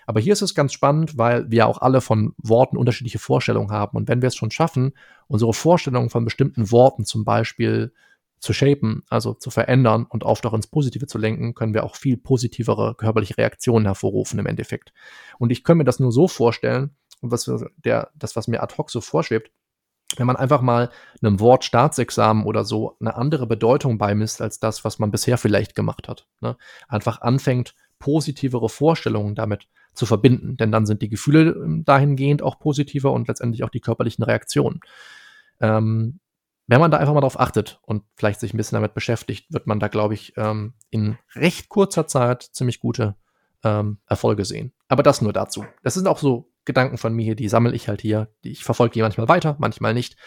[0.05, 3.97] Aber hier ist es ganz spannend, weil wir auch alle von Worten unterschiedliche Vorstellungen haben.
[3.97, 4.93] Und wenn wir es schon schaffen,
[5.27, 7.91] unsere Vorstellungen von bestimmten Worten zum Beispiel
[8.45, 11.95] zu shapen, also zu verändern und oft auch ins Positive zu lenken, können wir auch
[11.95, 14.93] viel positivere körperliche Reaktionen hervorrufen im Endeffekt.
[15.39, 16.91] Und ich kann mir das nur so vorstellen,
[17.21, 17.49] und was
[17.83, 19.51] der, das, was mir ad hoc so vorschwebt,
[20.17, 20.91] wenn man einfach mal
[21.21, 25.73] einem Wort Staatsexamen oder so eine andere Bedeutung beimisst als das, was man bisher vielleicht
[25.73, 26.27] gemacht hat.
[26.39, 26.55] Ne?
[26.87, 32.59] Einfach anfängt, positivere Vorstellungen damit zu verbinden, denn dann sind die Gefühle ähm, dahingehend auch
[32.59, 34.81] positiver und letztendlich auch die körperlichen Reaktionen.
[35.59, 36.19] Ähm,
[36.67, 39.67] wenn man da einfach mal drauf achtet und vielleicht sich ein bisschen damit beschäftigt, wird
[39.67, 43.15] man da, glaube ich, ähm, in recht kurzer Zeit ziemlich gute
[43.63, 44.73] ähm, Erfolge sehen.
[44.87, 45.65] Aber das nur dazu.
[45.83, 48.29] Das sind auch so Gedanken von mir, die sammle ich halt hier.
[48.43, 50.17] Die, ich verfolge die manchmal weiter, manchmal nicht.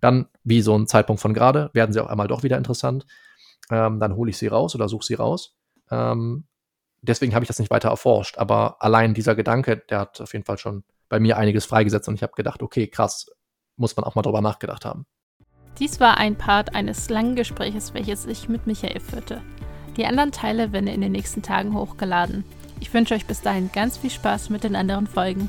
[0.00, 3.04] Dann, wie so ein Zeitpunkt von gerade, werden sie auch einmal doch wieder interessant.
[3.70, 5.56] Ähm, dann hole ich sie raus oder suche sie raus.
[5.90, 6.46] Ähm,
[7.02, 8.38] deswegen habe ich das nicht weiter erforscht.
[8.38, 12.14] Aber allein dieser Gedanke, der hat auf jeden Fall schon bei mir einiges freigesetzt und
[12.14, 13.26] ich habe gedacht, okay, krass,
[13.76, 15.06] muss man auch mal drüber nachgedacht haben.
[15.80, 19.40] Dies war ein Part eines langen Gespräches, welches ich mit Michael führte.
[19.96, 22.44] Die anderen Teile werden in den nächsten Tagen hochgeladen.
[22.80, 25.48] Ich wünsche euch bis dahin ganz viel Spaß mit den anderen Folgen.